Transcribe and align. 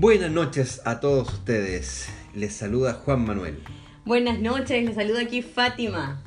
Buenas 0.00 0.30
noches 0.30 0.80
a 0.86 0.98
todos 0.98 1.30
ustedes. 1.30 2.08
Les 2.34 2.54
saluda 2.54 2.94
Juan 2.94 3.22
Manuel. 3.22 3.58
Buenas 4.06 4.40
noches, 4.40 4.82
les 4.82 4.94
saluda 4.94 5.20
aquí 5.20 5.42
Fátima. 5.42 6.22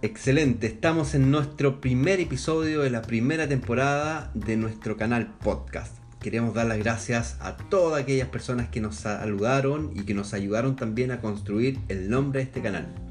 Excelente, 0.00 0.68
estamos 0.68 1.14
en 1.14 1.30
nuestro 1.30 1.82
primer 1.82 2.20
episodio 2.20 2.80
de 2.80 2.88
la 2.88 3.02
primera 3.02 3.46
temporada 3.46 4.30
de 4.32 4.56
nuestro 4.56 4.96
canal 4.96 5.26
podcast. 5.44 5.94
Queremos 6.22 6.54
dar 6.54 6.68
las 6.68 6.78
gracias 6.78 7.36
a 7.40 7.58
todas 7.58 8.02
aquellas 8.02 8.28
personas 8.28 8.70
que 8.70 8.80
nos 8.80 8.94
saludaron 8.96 9.92
y 9.94 10.04
que 10.04 10.14
nos 10.14 10.32
ayudaron 10.32 10.76
también 10.76 11.10
a 11.10 11.20
construir 11.20 11.78
el 11.88 12.08
nombre 12.08 12.38
de 12.38 12.44
este 12.44 12.62
canal. 12.62 13.09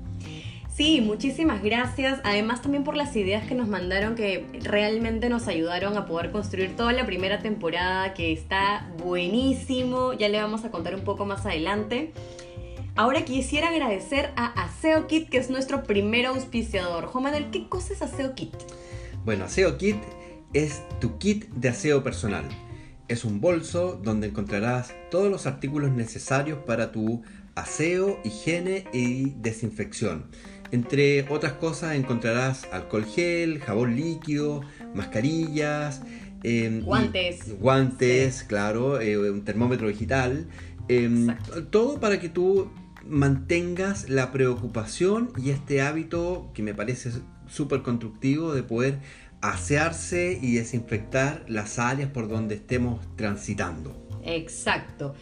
Sí, 0.80 1.02
muchísimas 1.02 1.62
gracias. 1.62 2.22
Además 2.24 2.62
también 2.62 2.86
por 2.86 2.96
las 2.96 3.14
ideas 3.18 3.46
que 3.46 3.54
nos 3.54 3.68
mandaron 3.68 4.16
que 4.16 4.46
realmente 4.62 5.28
nos 5.28 5.50
ayudaron 5.50 5.98
a 5.98 6.06
poder 6.06 6.32
construir 6.32 6.78
toda 6.78 6.94
la 6.94 7.06
primera 7.06 7.40
temporada 7.40 8.14
que 8.14 8.32
está 8.32 8.90
buenísimo. 9.04 10.14
Ya 10.14 10.30
le 10.30 10.42
vamos 10.42 10.64
a 10.64 10.72
contar 10.72 10.96
un 10.96 11.02
poco 11.02 11.26
más 11.26 11.46
adelante. 11.46 12.14
Ahora 12.96 13.26
quisiera 13.26 13.68
agradecer 13.68 14.32
a 14.38 14.46
Aseo 14.64 15.06
Kit, 15.08 15.28
que 15.28 15.38
es 15.40 15.50
nuestro 15.50 15.84
primer 15.84 16.28
auspiciador. 16.28 17.08
Juan 17.08 17.26
Manuel, 17.26 17.50
¿qué 17.52 17.68
cosa 17.68 17.92
es 17.92 18.02
Aseo 18.02 18.34
Kit? 18.34 18.54
Bueno, 19.26 19.44
Aseo 19.44 19.78
Kit 19.78 19.98
es 20.54 20.82
tu 21.02 21.18
kit 21.18 21.50
de 21.50 21.68
aseo 21.68 22.06
personal. 22.06 22.46
Es 23.10 23.26
un 23.26 23.42
bolso 23.42 24.00
donde 24.02 24.28
encontrarás 24.28 24.94
todos 25.12 25.30
los 25.30 25.46
artículos 25.46 25.92
necesarios 25.92 26.60
para 26.60 26.94
tu 26.94 27.22
aseo, 27.54 28.18
higiene 28.24 28.86
y 28.94 29.32
desinfección 29.32 30.30
entre 30.72 31.26
otras 31.30 31.54
cosas 31.54 31.96
encontrarás 31.96 32.68
alcohol 32.72 33.06
gel, 33.06 33.60
jabón 33.60 33.96
líquido, 33.96 34.62
mascarillas, 34.94 36.02
em, 36.44 36.82
guantes. 36.82 37.60
Guantes, 37.60 38.44
claro, 38.44 39.02
eh, 39.02 39.18
un 39.18 39.44
termómetro 39.44 39.88
digital. 39.88 40.48
Em, 40.88 41.36
todo 41.70 42.00
para 42.00 42.20
que 42.20 42.30
tú 42.30 42.72
mantengas 43.06 44.10
la 44.10 44.32
preocupación 44.32 45.32
y 45.38 45.50
este 45.52 45.82
hábito 45.82 46.52
que 46.54 46.64
me 46.64 46.74
parece 46.74 47.12
súper 47.48 47.82
constructivo 47.82 48.54
de 48.54 48.64
poder 48.64 49.00
asearse 49.42 50.38
y 50.42 50.56
desinfectar 50.56 51.46
las 51.48 51.80
áreas 51.80 52.12
por 52.12 52.28
donde 52.28 52.56
estemos 52.56 53.00
transitando. 53.16 53.96
Exacto. 54.24 55.16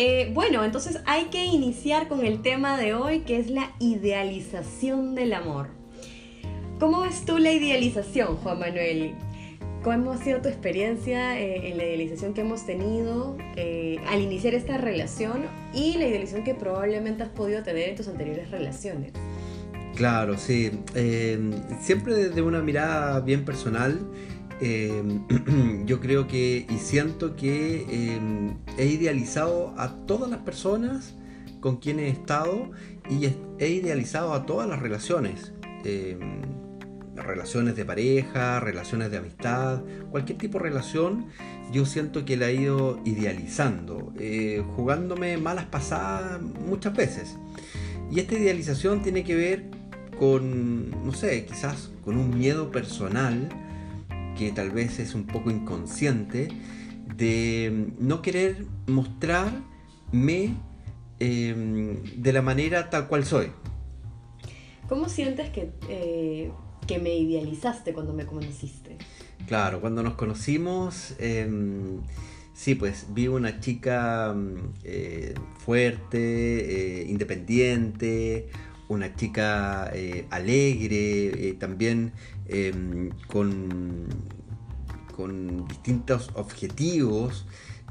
Eh, 0.00 0.30
bueno, 0.32 0.64
entonces 0.64 1.00
hay 1.06 1.24
que 1.24 1.44
iniciar 1.44 2.06
con 2.06 2.24
el 2.24 2.40
tema 2.40 2.78
de 2.78 2.94
hoy 2.94 3.22
que 3.22 3.36
es 3.36 3.50
la 3.50 3.72
idealización 3.80 5.16
del 5.16 5.32
amor. 5.32 5.70
¿Cómo 6.78 7.00
ves 7.00 7.24
tú 7.24 7.38
la 7.38 7.50
idealización, 7.50 8.36
Juan 8.36 8.60
Manuel? 8.60 9.16
¿Cómo 9.82 10.12
ha 10.12 10.18
sido 10.18 10.40
tu 10.40 10.48
experiencia 10.48 11.36
eh, 11.40 11.72
en 11.72 11.78
la 11.78 11.82
idealización 11.82 12.32
que 12.32 12.42
hemos 12.42 12.64
tenido 12.64 13.36
eh, 13.56 13.96
al 14.06 14.20
iniciar 14.20 14.54
esta 14.54 14.78
relación 14.78 15.46
y 15.74 15.94
la 15.94 16.06
idealización 16.06 16.44
que 16.44 16.54
probablemente 16.54 17.24
has 17.24 17.30
podido 17.30 17.64
tener 17.64 17.88
en 17.88 17.96
tus 17.96 18.06
anteriores 18.06 18.52
relaciones? 18.52 19.10
Claro, 19.96 20.38
sí. 20.38 20.70
siempre 21.80 22.14
desde 22.14 22.40
una 22.40 22.62
mirada 22.62 23.18
bien 23.18 23.44
personal 23.44 23.98
Em, 24.60 25.86
yo 25.86 26.00
creo 26.00 26.26
que 26.26 26.66
y 26.68 26.78
siento 26.78 27.36
que 27.36 28.16
em, 28.16 28.56
he 28.76 28.86
idealizado 28.86 29.74
a 29.78 30.06
todas 30.06 30.30
las 30.30 30.40
personas 30.40 31.14
con 31.60 31.76
quienes 31.76 32.06
he 32.06 32.20
estado 32.20 32.70
y 33.08 33.26
he 33.58 33.68
idealizado 33.68 34.34
a 34.34 34.46
todas 34.46 34.68
las 34.68 34.80
relaciones. 34.80 35.52
Em, 35.84 36.42
relaciones 37.14 37.76
de 37.76 37.84
pareja, 37.84 38.60
relaciones 38.60 39.10
de 39.10 39.18
amistad, 39.18 39.82
cualquier 40.10 40.38
tipo 40.38 40.58
de 40.58 40.64
relación, 40.64 41.26
yo 41.72 41.84
siento 41.84 42.24
que 42.24 42.36
la 42.36 42.48
he 42.48 42.54
ido 42.54 43.00
idealizando, 43.04 44.12
eh, 44.18 44.62
jugándome 44.76 45.36
malas 45.36 45.66
pasadas 45.66 46.40
muchas 46.40 46.94
veces. 46.94 47.36
Y 48.10 48.20
esta 48.20 48.34
idealización 48.34 49.02
tiene 49.02 49.24
que 49.24 49.34
ver 49.34 49.64
con, 50.18 50.90
no 51.04 51.12
sé, 51.12 51.44
quizás 51.44 51.90
con 52.04 52.16
un 52.16 52.38
miedo 52.38 52.70
personal 52.70 53.48
que 54.38 54.52
tal 54.52 54.70
vez 54.70 55.00
es 55.00 55.14
un 55.14 55.26
poco 55.26 55.50
inconsciente, 55.50 56.48
de 57.16 57.90
no 57.98 58.22
querer 58.22 58.66
mostrarme 58.86 60.54
em, 61.18 62.02
de 62.16 62.32
la 62.32 62.40
manera 62.40 62.88
tal 62.88 63.08
cual 63.08 63.24
soy. 63.24 63.48
¿Cómo 64.88 65.08
sientes 65.08 65.50
que, 65.50 65.72
eh, 65.88 66.52
que 66.86 66.98
me 67.00 67.16
idealizaste 67.16 67.92
cuando 67.92 68.14
me 68.14 68.26
conociste? 68.26 68.96
Claro, 69.48 69.80
cuando 69.80 70.04
nos 70.04 70.14
conocimos, 70.14 71.14
em, 71.18 72.00
sí, 72.54 72.76
pues 72.76 73.06
vi 73.10 73.26
una 73.26 73.58
chica 73.58 74.32
mm, 74.32 74.56
eh, 74.84 75.34
fuerte, 75.58 77.00
eh, 77.00 77.06
independiente, 77.08 78.50
una 78.88 79.16
chica 79.16 79.92
alegre, 80.30 81.56
también 81.58 82.12
Em, 82.48 83.10
con, 83.26 84.06
con 85.14 85.68
distintos 85.68 86.30
objetivos. 86.34 87.44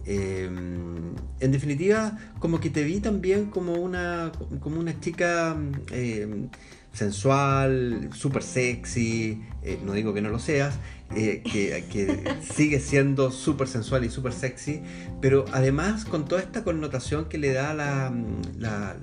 Em, 0.05 1.13
en 1.39 1.51
definitiva, 1.51 2.17
como 2.39 2.59
que 2.59 2.69
te 2.69 2.83
vi 2.83 2.99
también 2.99 3.47
como 3.51 3.73
una, 3.73 4.31
como 4.61 4.79
una 4.79 4.99
chica 4.99 5.55
em, 5.91 6.49
sensual, 6.97 8.09
súper 8.11 8.41
sexy, 8.41 9.43
eh, 9.61 9.77
no 9.85 9.93
digo 9.93 10.15
que 10.15 10.21
no 10.21 10.29
lo 10.29 10.39
seas, 10.39 10.79
eh, 11.15 11.43
que, 11.43 12.23
sigue 12.41 12.79
siendo 12.79 13.29
súper 13.29 13.67
sensual 13.67 14.03
y 14.03 14.09
súper 14.09 14.33
sexy, 14.33 14.81
pero 15.21 15.45
además 15.53 16.05
con 16.05 16.25
toda 16.25 16.41
esta 16.41 16.63
connotación 16.63 17.29
que 17.29 17.37
le 17.37 17.53
da 17.53 17.75
la, 17.75 18.95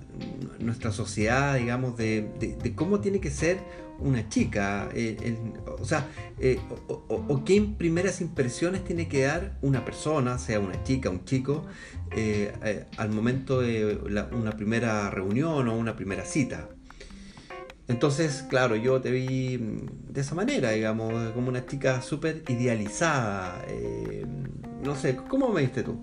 nuestra 0.59 0.91
sociedad, 0.91 1.57
digamos, 1.57 1.97
de, 1.97 2.73
cómo 2.75 2.99
tiene 2.99 3.21
que 3.21 3.31
ser 3.31 3.59
una 4.01 4.29
chica, 4.29 4.89
eh, 4.93 5.39
o 5.79 5.85
sea, 5.85 6.09
o, 6.89 7.45
qué 7.45 7.65
primeras 7.79 8.21
impresiones 8.21 8.83
tiene 8.83 9.07
que 9.07 9.23
dar 9.23 9.57
una 9.63 9.85
persona, 9.85 10.39
sea 10.39 10.59
una 10.59 10.83
chica, 10.83 11.11
un 11.11 11.25
chico, 11.25 11.65
al 12.97 13.11
momento 13.11 13.61
de 13.61 14.01
una 14.33 14.51
primera 14.57 15.11
reunión 15.11 15.69
o 15.69 15.77
una 15.77 15.95
primera 15.95 16.25
cita. 16.25 16.69
Entonces, 17.87 18.45
claro, 18.49 18.77
yo 18.77 19.01
te 19.01 19.11
vi 19.11 19.59
mm, 19.59 20.13
de 20.13 20.21
esa 20.21 20.35
manera, 20.35 20.71
digamos, 20.71 21.33
como 21.33 21.49
una 21.49 21.67
chica 21.67 22.01
súper 22.03 22.43
idealizada. 22.49 23.65
Eh, 23.69 24.25
no 24.83 24.95
sé, 24.97 25.17
¿cómo 25.17 25.49
me 25.49 25.63
viste 25.63 25.83
tú? 25.83 26.03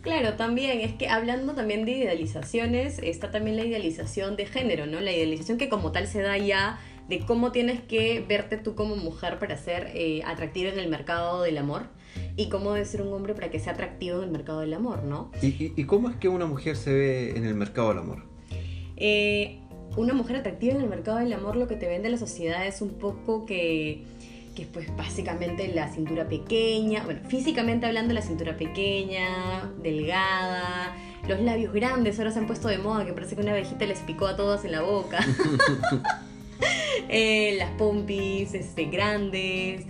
Claro, 0.00 0.34
también, 0.34 0.80
es 0.80 0.92
que 0.94 1.08
hablando 1.08 1.54
también 1.54 1.86
de 1.86 1.92
idealizaciones, 1.92 2.98
está 2.98 3.30
también 3.30 3.56
la 3.56 3.64
idealización 3.64 4.36
de 4.36 4.44
género, 4.44 4.86
¿no? 4.86 5.00
La 5.00 5.12
idealización 5.12 5.56
que 5.56 5.70
como 5.70 5.92
tal 5.92 6.06
se 6.06 6.20
da 6.20 6.36
ya 6.36 6.78
de 7.08 7.20
cómo 7.20 7.52
tienes 7.52 7.80
que 7.80 8.24
verte 8.26 8.58
tú 8.58 8.74
como 8.74 8.96
mujer 8.96 9.38
para 9.38 9.56
ser 9.56 9.90
eh, 9.94 10.22
atractiva 10.26 10.70
en 10.70 10.78
el 10.78 10.88
mercado 10.88 11.42
del 11.42 11.56
amor 11.58 11.86
y 12.36 12.48
cómo 12.48 12.72
debe 12.72 12.84
ser 12.84 13.02
un 13.02 13.12
hombre 13.12 13.34
para 13.34 13.50
que 13.50 13.58
sea 13.58 13.72
atractivo 13.72 14.18
en 14.18 14.24
el 14.24 14.30
mercado 14.30 14.60
del 14.60 14.74
amor, 14.74 15.04
¿no? 15.04 15.30
¿Y, 15.40 15.84
cómo 15.84 16.10
es 16.10 16.16
que 16.16 16.28
una 16.28 16.46
mujer 16.46 16.76
se 16.76 16.92
ve 16.92 17.30
en 17.36 17.46
el 17.46 17.54
mercado 17.54 17.88
del 17.88 17.98
amor? 17.98 18.24
Eh, 18.96 19.60
una 19.96 20.14
mujer 20.14 20.36
atractiva 20.36 20.74
en 20.74 20.80
el 20.80 20.88
mercado 20.88 21.18
del 21.18 21.32
amor 21.32 21.56
lo 21.56 21.68
que 21.68 21.76
te 21.76 21.86
vende 21.86 22.08
la 22.08 22.18
sociedad 22.18 22.66
es 22.66 22.82
un 22.82 22.90
poco 22.90 23.46
que, 23.46 24.04
que 24.54 24.66
pues 24.66 24.94
básicamente 24.96 25.68
la 25.68 25.88
cintura 25.92 26.28
pequeña, 26.28 27.04
bueno, 27.04 27.20
físicamente 27.28 27.86
hablando 27.86 28.12
la 28.14 28.22
cintura 28.22 28.56
pequeña, 28.56 29.72
delgada, 29.82 30.96
los 31.28 31.40
labios 31.40 31.72
grandes, 31.72 32.18
ahora 32.18 32.32
se 32.32 32.38
han 32.38 32.46
puesto 32.46 32.68
de 32.68 32.78
moda 32.78 33.04
que 33.04 33.12
parece 33.12 33.34
que 33.34 33.42
una 33.42 33.52
abejita 33.52 33.86
les 33.86 34.00
picó 34.00 34.26
a 34.26 34.36
todas 34.36 34.64
en 34.64 34.72
la 34.72 34.82
boca. 34.82 35.20
Eh, 37.08 37.56
las 37.58 37.70
pompis 37.72 38.54
este, 38.54 38.86
grandes, 38.86 39.84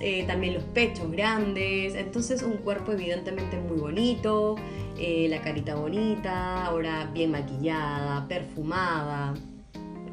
eh, 0.00 0.24
también 0.26 0.54
los 0.54 0.64
pechos 0.64 1.10
grandes, 1.10 1.94
entonces 1.94 2.42
un 2.42 2.58
cuerpo 2.58 2.92
evidentemente 2.92 3.58
muy 3.58 3.78
bonito, 3.78 4.56
eh, 4.98 5.26
la 5.28 5.40
carita 5.42 5.74
bonita, 5.74 6.66
ahora 6.66 7.10
bien 7.12 7.32
maquillada, 7.32 8.26
perfumada. 8.28 9.34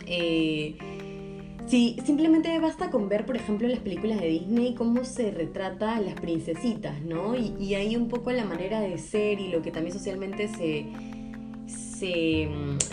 Eh, 0.08 0.78
sí, 1.68 1.98
simplemente 2.06 2.58
basta 2.60 2.90
con 2.90 3.10
ver, 3.10 3.26
por 3.26 3.36
ejemplo, 3.36 3.68
las 3.68 3.80
películas 3.80 4.20
de 4.20 4.28
Disney 4.28 4.74
cómo 4.76 5.04
se 5.04 5.32
retrata 5.32 6.00
las 6.02 6.16
princesitas, 6.16 7.02
¿no? 7.02 7.36
Y 7.36 7.76
ahí 7.76 7.96
un 7.96 8.08
poco 8.08 8.32
la 8.32 8.46
manera 8.46 8.80
de 8.82 8.98
ser 8.98 9.40
y 9.40 9.50
lo 9.50 9.62
que 9.62 9.72
también 9.72 9.94
socialmente 9.94 10.48
se, 10.48 10.86
se, 12.00 12.50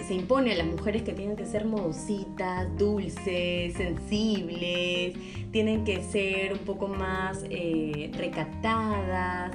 se, 0.06 0.14
impone 0.14 0.52
a 0.52 0.56
las 0.56 0.66
mujeres 0.66 1.02
que 1.02 1.12
tienen 1.12 1.37
que 1.37 1.46
ser 1.46 1.64
modositas, 1.64 2.69
dulces, 2.78 3.75
sensibles, 3.75 5.14
tienen 5.50 5.84
que 5.84 6.02
ser 6.02 6.52
un 6.52 6.60
poco 6.60 6.88
más 6.88 7.44
eh, 7.50 8.10
recatadas 8.16 9.52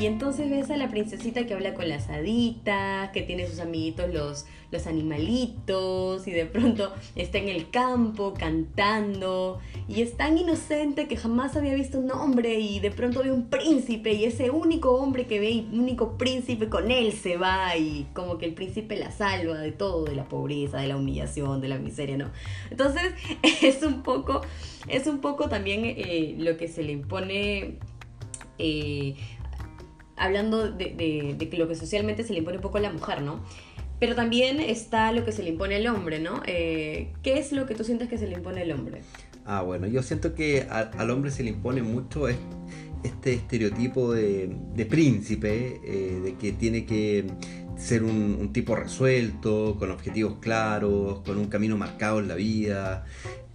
Y 0.00 0.06
entonces 0.06 0.48
ves 0.48 0.70
a 0.70 0.78
la 0.78 0.88
princesita 0.88 1.44
que 1.44 1.52
habla 1.52 1.74
con 1.74 1.86
las 1.86 2.08
haditas, 2.08 3.10
que 3.10 3.20
tiene 3.20 3.46
sus 3.46 3.60
amiguitos 3.60 4.10
los, 4.10 4.46
los 4.70 4.86
animalitos, 4.86 6.26
y 6.26 6.30
de 6.30 6.46
pronto 6.46 6.94
está 7.16 7.36
en 7.36 7.50
el 7.50 7.68
campo 7.68 8.32
cantando, 8.32 9.60
y 9.88 10.00
es 10.00 10.16
tan 10.16 10.38
inocente 10.38 11.06
que 11.06 11.18
jamás 11.18 11.54
había 11.54 11.74
visto 11.74 11.98
un 11.98 12.10
hombre, 12.12 12.60
y 12.60 12.80
de 12.80 12.90
pronto 12.90 13.22
ve 13.22 13.30
un 13.30 13.50
príncipe, 13.50 14.14
y 14.14 14.24
ese 14.24 14.50
único 14.50 14.92
hombre 14.92 15.26
que 15.26 15.38
ve, 15.38 15.66
único 15.70 16.16
príncipe, 16.16 16.70
con 16.70 16.90
él 16.90 17.12
se 17.12 17.36
va, 17.36 17.76
y 17.76 18.06
como 18.14 18.38
que 18.38 18.46
el 18.46 18.54
príncipe 18.54 18.96
la 18.96 19.10
salva 19.10 19.58
de 19.58 19.72
todo, 19.72 20.04
de 20.04 20.16
la 20.16 20.24
pobreza, 20.24 20.78
de 20.78 20.88
la 20.88 20.96
humillación, 20.96 21.60
de 21.60 21.68
la 21.68 21.76
miseria, 21.76 22.16
¿no? 22.16 22.30
Entonces 22.70 23.12
es 23.62 23.82
un 23.82 24.02
poco, 24.02 24.40
es 24.88 25.06
un 25.06 25.18
poco 25.20 25.50
también 25.50 25.82
eh, 25.84 26.36
lo 26.38 26.56
que 26.56 26.68
se 26.68 26.82
le 26.82 26.92
impone... 26.92 27.76
Eh, 28.62 29.14
hablando 30.20 30.70
de, 30.70 31.34
de, 31.36 31.58
lo 31.58 31.66
que 31.66 31.74
socialmente 31.74 32.22
se 32.22 32.32
le 32.32 32.40
impone 32.40 32.58
un 32.58 32.62
poco 32.62 32.78
a 32.78 32.80
la 32.80 32.92
mujer, 32.92 33.22
¿no? 33.22 33.42
Pero 33.98 34.14
también 34.14 34.60
está 34.60 35.12
lo 35.12 35.24
que 35.24 35.32
se 35.32 35.42
le 35.42 35.50
impone 35.50 35.76
al 35.76 35.86
hombre, 35.86 36.20
¿no? 36.20 36.42
Eh, 36.46 37.12
¿Qué 37.22 37.38
es 37.38 37.52
lo 37.52 37.66
que 37.66 37.74
tú 37.74 37.84
sientes 37.84 38.08
que 38.08 38.18
se 38.18 38.26
le 38.26 38.34
impone 38.34 38.62
al 38.62 38.72
hombre? 38.72 39.00
Ah, 39.44 39.62
bueno, 39.62 39.86
yo 39.86 40.02
siento 40.02 40.34
que 40.34 40.66
al 40.70 41.10
hombre 41.10 41.30
se 41.30 41.42
le 41.42 41.50
impone 41.50 41.82
mucho 41.82 42.28
este 42.28 43.32
estereotipo 43.32 44.12
de, 44.12 44.86
príncipe, 44.88 45.80
eh, 45.84 46.20
de 46.22 46.34
que 46.34 46.52
tiene 46.52 46.84
que 46.84 47.26
ser 47.76 48.02
un, 48.02 48.52
tipo 48.52 48.76
resuelto, 48.76 49.76
con 49.78 49.90
objetivos 49.90 50.36
claros, 50.40 51.20
con 51.20 51.38
un 51.38 51.46
camino 51.46 51.78
marcado 51.78 52.20
en 52.20 52.28
la 52.28 52.34
vida, 52.34 53.04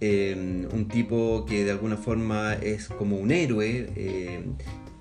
eh, 0.00 0.66
un 0.72 0.88
tipo 0.88 1.44
que 1.46 1.64
de 1.64 1.70
alguna 1.70 1.96
forma 1.96 2.54
es 2.54 2.88
como 2.88 3.16
un 3.16 3.30
héroe, 3.30 3.88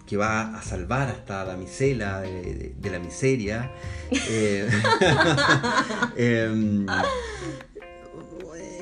que 0.05 0.17
va 0.17 0.55
a 0.55 0.61
salvar 0.61 1.09
hasta 1.09 1.45
la 1.45 1.57
misela 1.57 2.21
de, 2.21 2.75
la 2.91 2.99
miseria. 2.99 3.71
Eh, 4.29 4.69
em, 6.15 6.85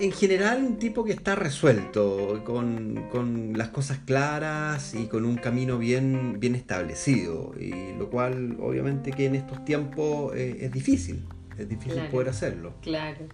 en 0.03 0.11
general 0.11 0.63
un 0.63 0.77
tipo 0.77 1.05
que 1.05 1.13
está 1.13 1.35
resuelto, 1.35 2.43
con, 2.43 3.53
las 3.55 3.69
cosas 3.69 3.99
claras 4.05 4.93
y 4.93 5.05
con 5.05 5.23
un 5.23 5.37
camino 5.37 5.77
bien, 5.77 6.39
bien 6.39 6.55
establecido, 6.55 7.53
y 7.57 7.97
lo 7.97 8.09
cual 8.09 8.57
obviamente 8.59 9.11
que 9.11 9.27
en 9.27 9.35
estos 9.35 9.63
tiempos 9.63 10.35
eh, 10.35 10.57
es 10.61 10.71
difícil, 10.71 11.25
es 11.57 11.69
difícil 11.69 12.01
poder 12.07 12.29
hacerlo. 12.29 12.73
Claro. 12.81 13.27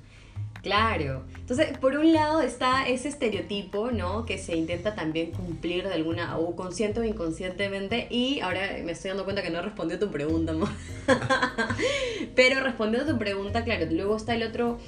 Claro. 0.62 1.24
Entonces, 1.36 1.78
por 1.78 1.96
un 1.96 2.12
lado 2.12 2.42
está 2.42 2.88
ese 2.88 3.08
estereotipo, 3.08 3.92
¿no? 3.92 4.26
Que 4.26 4.38
se 4.38 4.56
intenta 4.56 4.94
también 4.94 5.32
cumplir 5.32 5.88
de 5.88 5.94
alguna, 5.94 6.38
o 6.38 6.56
consciente 6.56 7.00
o 7.00 7.04
inconscientemente. 7.04 8.08
Y 8.10 8.42
ahora 8.42 8.62
me 8.84 8.92
estoy 8.92 9.10
dando 9.10 9.24
cuenta 9.24 9.42
que 9.42 9.50
no 9.50 9.62
respondió 9.62 9.98
tu 10.00 10.12
pregunta, 10.12 10.52
amor. 10.52 10.70
Pero 12.36 12.60
respondiendo 12.62 13.10
a 13.10 13.14
tu 13.14 13.20
pregunta, 13.20 13.64
claro, 13.64 13.86
luego 13.90 14.18
está 14.18 14.36
el 14.36 14.44
otro, 14.44 14.80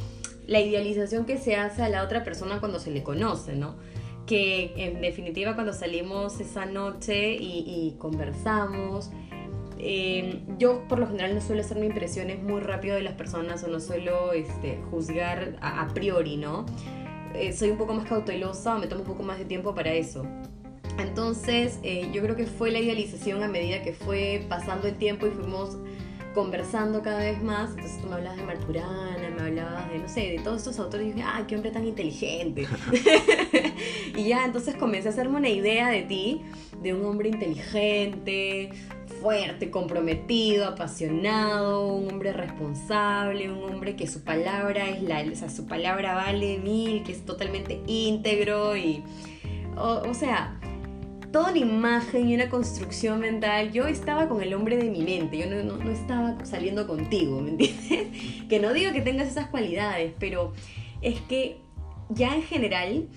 la 0.45 0.59
idealización 0.59 1.25
que 1.25 1.38
se 1.38 1.56
hace 1.56 1.83
a 1.83 1.89
la 1.89 2.03
otra 2.03 2.24
persona 2.24 2.59
cuando 2.59 2.79
se 2.79 2.91
le 2.91 3.01
conoce, 3.01 3.56
¿no? 3.56 3.75
Que 4.25 4.74
en 4.75 5.01
definitiva 5.01 5.56
cuando 5.56 5.74
salimos 5.74 6.39
esa 6.39 6.65
noche 6.65 7.33
y 7.33 7.95
conversamos, 7.97 9.09
eh, 9.83 10.41
yo 10.59 10.87
por 10.87 10.99
lo 10.99 11.07
general 11.07 11.33
no 11.33 11.41
suelo 11.41 11.61
hacerme 11.61 11.87
impresiones 11.87 12.41
muy 12.41 12.61
rápido 12.61 12.95
de 12.95 13.01
las 13.01 13.13
personas 13.13 13.63
o 13.63 13.67
no 13.67 13.79
suelo 13.79 14.31
este, 14.31 14.79
juzgar 14.91 15.57
a, 15.59 15.87
priori, 15.87 16.37
¿no? 16.37 16.65
Eh, 17.33 17.51
soy 17.51 17.71
un 17.71 17.77
poco 17.77 17.93
más 17.93 18.07
cautelosa, 18.07 18.77
me 18.77 18.85
tomo 18.85 19.01
un 19.01 19.07
poco 19.07 19.23
más 19.23 19.39
de 19.39 19.45
tiempo 19.45 19.73
para 19.73 19.91
eso. 19.93 20.23
Entonces, 20.99 21.79
eh, 21.81 22.11
yo 22.13 22.21
creo 22.21 22.35
que 22.35 22.45
fue 22.45 22.71
la 22.71 22.79
idealización 22.79 23.41
a 23.41 23.47
medida 23.47 23.81
que 23.81 23.93
fue 23.93 24.45
pasando 24.49 24.87
el 24.87 24.95
tiempo 24.95 25.25
y 25.25 25.31
fuimos 25.31 25.77
conversando 26.35 27.01
cada 27.01 27.19
vez 27.19 27.41
más. 27.41 27.71
Entonces 27.71 27.99
tú 28.01 28.07
me 28.07 28.15
hablabas 28.15 28.37
de 28.37 28.43
Marturana, 28.43 29.29
me 29.35 29.41
hablabas 29.41 29.89
de, 29.91 29.99
no 29.99 30.07
sé, 30.07 30.21
de 30.21 30.39
todos 30.43 30.59
estos 30.59 30.79
autores 30.79 31.07
y 31.07 31.11
dije, 31.13 31.25
¡ay, 31.27 31.45
qué 31.47 31.55
hombre 31.55 31.71
tan 31.71 31.85
inteligente! 31.87 32.67
y 34.15 34.23
ya, 34.25 34.45
entonces 34.45 34.75
comencé 34.75 35.07
a 35.07 35.11
hacerme 35.11 35.37
una 35.37 35.49
idea 35.49 35.89
de 35.89 36.03
ti, 36.03 36.41
de 36.81 36.93
un 36.93 37.05
hombre 37.05 37.29
inteligente, 37.29 38.69
fuerte, 39.11 39.69
comprometido, 39.69 40.65
apasionado, 40.65 41.93
un 41.93 42.09
hombre 42.09 42.33
responsable, 42.33 43.51
un 43.51 43.63
hombre 43.63 43.95
que 43.95 44.07
su 44.07 44.23
palabra 44.23 44.89
es 44.89 45.03
la, 45.03 45.21
o 45.21 45.35
sea, 45.35 45.49
su 45.49 45.67
palabra 45.67 46.15
vale 46.15 46.57
mil, 46.57 47.03
que 47.03 47.11
es 47.11 47.25
totalmente 47.25 47.81
íntegro 47.87 48.75
y, 48.75 49.03
o, 49.77 50.13
sea, 50.13 50.59
toda 51.31 51.51
una 51.51 51.59
imagen 51.59 52.29
y 52.29 52.35
una 52.35 52.49
construcción 52.49 53.19
mental. 53.19 53.71
Yo 53.71 53.87
estaba 53.87 54.27
con 54.27 54.41
el 54.41 54.53
hombre 54.53 54.77
de 54.77 54.89
mi 54.89 55.01
mente, 55.01 55.37
yo 55.37 55.47
no, 55.47 55.63
no, 55.63 55.91
estaba 55.91 56.43
saliendo 56.45 56.87
contigo, 56.87 57.41
¿me 57.41 57.51
entiendes? 57.51 58.07
Que 58.49 58.59
no 58.59 58.73
digo 58.73 58.91
que 58.91 59.01
tengas 59.01 59.27
esas 59.27 59.47
cualidades, 59.47 60.13
pero 60.19 60.53
es 61.01 61.21
que 61.21 61.61
ya 62.09 62.35
en 62.35 62.43
general 62.43 63.07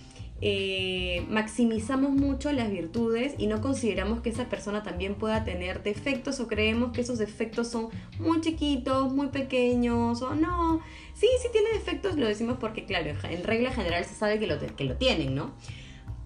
eh, 0.47 1.25
maximizamos 1.31 2.11
mucho 2.11 2.53
las 2.53 2.71
virtudes 2.71 3.35
y 3.39 3.47
no 3.47 3.63
consideramos 3.63 4.21
que 4.21 4.29
esa 4.29 4.51
persona 4.51 4.83
también 4.83 5.15
pueda 5.15 5.43
tener 5.43 5.83
defectos 5.83 6.39
o 6.39 6.49
creemos 6.49 6.93
que 6.93 7.01
esos 7.01 7.19
defectos 7.19 7.69
son 7.69 7.89
muy 8.19 8.43
chiquitos, 8.43 9.11
muy 9.11 9.29
pequeños 9.29 10.21
o 10.21 10.35
no. 10.35 10.83
Sí, 11.15 11.29
sí 11.41 11.49
tiene 11.51 11.71
defectos, 11.73 12.19
lo 12.19 12.27
decimos 12.27 12.59
porque 12.61 12.85
claro, 12.85 13.11
en 13.23 13.43
regla 13.43 13.71
general 13.71 14.05
se 14.05 14.15
sabe 14.15 14.39
que 14.39 14.47
lo, 14.47 14.59
que 14.59 14.85
lo 14.85 14.97
tienen, 14.97 15.35
¿no? 15.35 15.55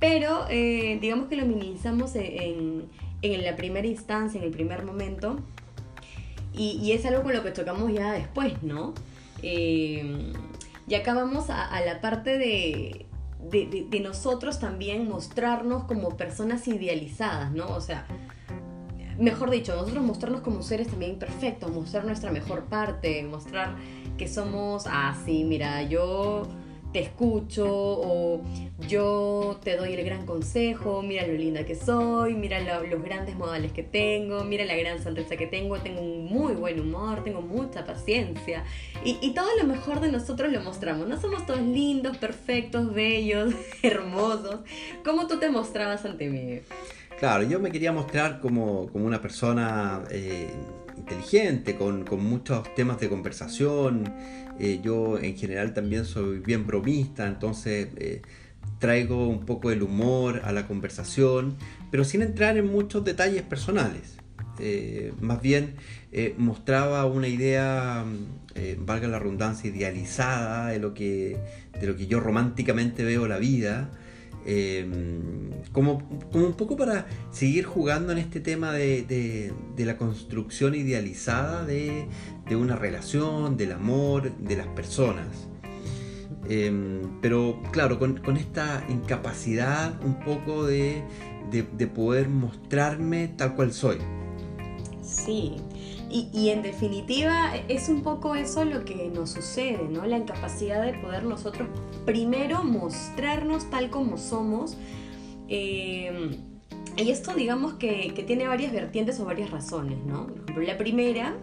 Pero 0.01 0.47
eh, 0.51 0.99
digamos 1.01 1.29
que 1.29 1.37
lo 1.37 1.47
minimizamos 1.47 2.17
en, 2.17 2.87
en, 3.23 3.45
la 3.45 3.55
primera 3.55 3.87
instancia, 3.87 4.41
en 4.41 4.45
el 4.45 4.51
primer 4.51 4.85
momento. 4.85 5.37
Y, 6.53 6.91
es 6.91 7.07
algo 7.07 7.23
con 7.23 7.35
lo 7.35 7.45
que 7.45 7.53
tocamos 7.53 7.93
ya 7.93 8.11
después, 8.11 8.65
¿no? 8.65 8.95
Eh, 9.45 10.33
y 10.89 10.95
acá 10.97 11.15
vamos 11.15 11.51
a 11.51 11.81
la 11.83 12.01
parte 12.01 12.37
de, 12.37 13.07
de, 13.41 14.01
nosotros 14.03 14.59
también 14.59 15.09
mostrarnos 15.09 15.85
como 15.85 16.17
personas 16.17 16.67
idealizadas, 16.69 17.53
¿no? 17.53 17.67
O 17.69 17.81
sea, 17.81 18.07
mejor 19.19 19.51
dicho, 19.51 19.75
nosotros 19.75 20.05
mostrarnos 20.05 20.43
como 20.43 20.63
seres 20.63 20.89
también 20.89 21.19
perfectos, 21.19 21.71
mostrar 21.71 22.05
nuestra 22.05 22.31
mejor 22.31 22.65
parte, 22.65 23.23
mostrar 23.25 23.77
que 24.17 24.29
somos, 24.29 24.85
ah, 24.89 25.17
sí, 25.25 25.45
mira, 25.45 25.83
yo 25.83 26.43
te 26.93 27.01
escucho 27.01 27.67
o 27.69 28.43
yo 28.89 29.59
te 29.63 29.77
doy 29.77 29.93
el 29.93 30.05
gran 30.05 30.25
consejo, 30.25 31.03
mira 31.03 31.27
lo 31.27 31.35
linda 31.35 31.65
que 31.65 31.75
soy, 31.75 32.35
mira 32.35 32.61
los 32.61 33.03
grandes 33.03 33.37
modales 33.37 33.73
que 33.73 33.83
tengo, 33.83 34.45
mira 34.45 34.65
la 34.65 34.77
gran 34.77 35.03
sonrisa 35.03 35.37
que 35.37 35.47
tengo, 35.47 35.79
tengo 35.79 36.01
un 36.01 36.27
muy 36.27 36.55
buen 36.55 36.81
humor, 36.81 37.23
tengo 37.25 37.43
mucha 37.43 37.85
paciencia 37.85 38.65
y, 39.05 39.33
todo 39.35 39.49
lo 39.61 39.65
mejor 39.65 40.01
de 40.01 40.11
nosotros 40.11 40.51
lo 40.51 40.61
mostramos, 40.63 41.07
no 41.07 41.21
somos 41.21 41.47
todos 41.47 41.61
lindos, 41.61 42.17
perfectos, 42.17 42.93
bellos, 42.93 43.55
hermosos, 43.83 44.61
como 45.05 45.27
tú 45.27 45.39
te 45.39 45.51
mostrabas 45.51 46.05
ante 46.05 46.29
mí. 46.29 46.61
Claro, 47.19 47.43
yo 47.45 47.61
me 47.61 47.71
quería 47.71 47.93
mostrar 47.93 48.41
como, 48.41 48.89
como 48.93 49.05
una 49.05 49.21
persona 49.21 50.05
eh, 50.11 50.51
inteligente, 50.97 51.77
con, 51.77 52.05
con, 52.05 52.25
muchos 52.25 52.73
temas 52.75 53.01
de 53.01 53.09
conversación. 53.09 54.05
Eh, 54.59 54.81
yo 54.83 55.19
en 55.19 55.37
general 55.37 55.75
también 55.75 56.05
soy 56.05 56.41
bien 56.41 56.67
bromista, 56.67 57.27
entonces 57.27 57.89
eh, 57.97 58.23
traigo 58.79 59.29
un 59.29 59.47
poco 59.47 59.71
el 59.71 59.83
humor 59.83 60.43
a 60.45 60.53
la 60.53 60.67
conversación, 60.67 61.57
pero 61.91 62.05
sin 62.05 62.23
entrar 62.23 62.57
en 62.57 62.67
muchos 62.67 63.05
detalles 63.05 63.43
personales. 63.43 64.17
más 65.21 65.41
bien 65.41 65.77
mostraba 66.37 67.05
una 67.07 67.29
idea, 67.29 68.05
valga 68.79 69.07
la 69.07 69.19
redundancia, 69.21 69.71
idealizada 69.71 70.69
de 70.71 70.81
lo, 70.81 70.93
que, 70.93 71.37
de 71.81 71.87
lo 71.87 71.97
que 71.97 72.09
yo 72.09 72.19
románticamente 72.19 73.05
veo 73.05 73.29
la 73.29 73.39
vida. 73.39 73.91
Em, 74.51 75.51
como, 75.73 75.99
como, 76.33 76.47
un 76.47 76.55
poco 76.55 76.75
para 76.75 77.07
seguir 77.31 77.67
jugando 77.67 78.13
en 78.13 78.19
este 78.19 78.41
tema 78.41 78.73
de, 78.73 79.53
la 79.77 79.99
construcción 79.99 80.75
idealizada 80.75 81.67
de, 81.67 82.09
una 82.53 82.75
relación, 82.75 83.59
del 83.59 83.73
amor, 83.73 84.35
de 84.39 84.57
las 84.57 84.67
personas. 84.69 85.27
Em, 86.49 87.21
pero 87.21 87.63
claro, 87.73 87.99
con, 87.99 88.39
esta 88.39 88.87
incapacidad 88.89 90.03
un 90.03 90.19
poco 90.21 90.65
de, 90.65 91.03
poder 91.95 92.31
mostrarme 92.31 93.29
tal 93.29 93.55
cual 93.55 93.75
soy. 93.75 93.99
Sí, 95.03 95.57
y, 96.11 96.49
en 96.49 96.63
definitiva 96.63 97.55
es 97.69 97.89
un 97.89 98.03
poco 98.03 98.35
eso 98.35 98.65
lo 98.65 98.85
que 98.85 99.11
nos 99.13 99.31
sucede, 99.31 99.89
¿no? 99.91 100.07
La 100.07 100.17
incapacidad 100.17 100.83
de 100.83 100.95
poder 100.95 101.25
nosotros 101.25 101.69
primero 102.07 102.65
mostrarnos 102.65 103.69
tal 103.71 103.91
como 103.91 104.17
somos. 104.17 104.77
Eh, 105.49 106.39
y 106.97 107.11
esto 107.11 107.35
digamos 107.35 107.75
que, 107.75 108.13
tiene 108.27 108.49
varias 108.49 108.73
vertientes 108.73 109.21
o 109.21 109.25
varias 109.25 109.51
razones, 109.51 109.99
¿no? 110.05 110.29
La 110.57 110.77
primera 110.77 111.37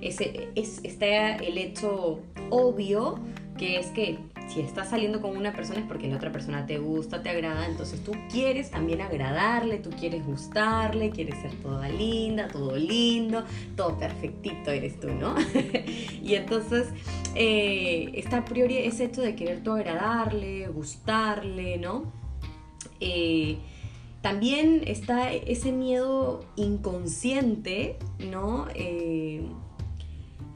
es, 0.00 0.18
es, 0.20 0.80
está 0.84 1.36
el 1.36 1.58
hecho 1.58 2.20
obvio, 2.50 3.18
que 3.58 3.78
es 3.78 3.86
que 3.88 4.18
si 4.52 4.60
estás 4.60 4.90
saliendo 4.90 5.20
con 5.20 5.36
una 5.36 5.52
persona 5.52 5.78
es 5.78 5.86
porque 5.86 6.08
la 6.08 6.16
otra 6.16 6.32
persona 6.32 6.66
te 6.66 6.78
gusta, 6.78 7.22
te 7.22 7.30
agrada, 7.30 7.66
entonces 7.66 8.02
tú 8.02 8.12
quieres 8.30 8.70
también 8.70 9.00
agradarle, 9.00 9.78
tú 9.78 9.90
quieres 9.90 10.26
gustarle, 10.26 11.10
quieres 11.10 11.40
ser 11.40 11.52
toda 11.62 11.88
linda, 11.88 12.48
todo 12.48 12.76
lindo, 12.76 13.44
todo 13.76 13.96
perfectito 13.96 14.72
eres 14.72 14.98
tú, 14.98 15.08
¿no? 15.08 15.36
y 16.22 16.34
entonces 16.34 16.88
eh, 17.36 18.10
está 18.14 18.44
priori 18.44 18.78
ese 18.78 19.04
hecho 19.04 19.22
de 19.22 19.36
querer 19.36 19.62
todo 19.62 19.76
agradarle, 19.76 20.66
gustarle, 20.66 21.78
¿no? 21.78 22.12
Eh, 22.98 23.58
también 24.20 24.82
está 24.84 25.32
ese 25.32 25.70
miedo 25.70 26.44
inconsciente, 26.56 27.96
¿no? 28.18 28.66
Eh, 28.74 29.42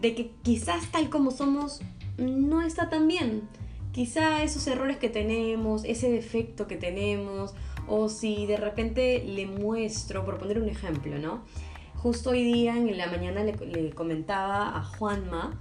de 0.00 0.14
que 0.16 0.32
quizás 0.42 0.90
tal 0.90 1.08
como 1.10 1.30
somos 1.30 1.80
no 2.18 2.60
está 2.60 2.90
tan 2.90 3.06
bien. 3.06 3.42
Quizá 3.94 4.42
esos 4.42 4.66
errores 4.66 4.96
que 4.96 5.08
tenemos, 5.08 5.84
ese 5.84 6.10
defecto 6.10 6.66
que 6.66 6.74
tenemos, 6.74 7.54
o 7.86 8.08
si 8.08 8.44
de 8.44 8.56
repente 8.56 9.22
le 9.24 9.46
muestro, 9.46 10.24
por 10.24 10.36
poner 10.36 10.58
un 10.58 10.68
ejemplo, 10.68 11.16
¿no? 11.16 11.44
Justo 11.94 12.30
hoy 12.30 12.42
día 12.42 12.76
en 12.76 12.98
la 12.98 13.06
mañana 13.06 13.44
le, 13.44 13.90
comentaba 13.94 14.76
a 14.76 14.82
Juanma, 14.82 15.60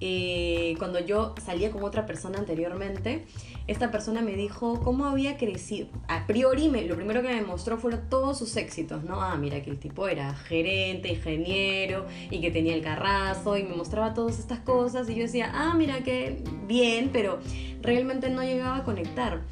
eh, 0.00 0.74
cuando 0.78 0.98
yo 0.98 1.34
salía 1.44 1.70
con 1.70 1.84
otra 1.84 2.06
persona 2.06 2.38
anteriormente, 2.38 3.26
esta 3.70 3.92
persona 3.92 4.20
me 4.20 4.34
dijo 4.34 4.80
cómo 4.80 5.06
había 5.06 5.36
crecido. 5.36 5.86
A 6.08 6.26
priori, 6.26 6.68
me, 6.68 6.82
lo 6.82 6.96
primero 6.96 7.22
que 7.22 7.28
me 7.28 7.42
mostró 7.42 7.78
fueron 7.78 8.08
todos 8.08 8.36
sus 8.36 8.56
éxitos, 8.56 9.04
¿no? 9.04 9.22
Ah, 9.22 9.36
mira 9.36 9.62
que 9.62 9.70
el 9.70 9.78
tipo 9.78 10.08
era 10.08 10.34
gerente, 10.34 11.08
ingeniero 11.10 12.06
y 12.32 12.40
que 12.40 12.50
tenía 12.50 12.74
el 12.74 12.82
carrazo 12.82 13.56
y 13.56 13.62
me 13.62 13.76
mostraba 13.76 14.12
todas 14.12 14.40
estas 14.40 14.58
cosas 14.58 15.08
y 15.08 15.14
yo 15.14 15.22
decía, 15.22 15.52
ah, 15.54 15.74
mira 15.76 16.02
que 16.02 16.42
bien, 16.66 17.10
pero 17.12 17.38
realmente 17.80 18.28
no 18.28 18.42
llegaba 18.42 18.78
a 18.78 18.84
conectar. 18.84 19.42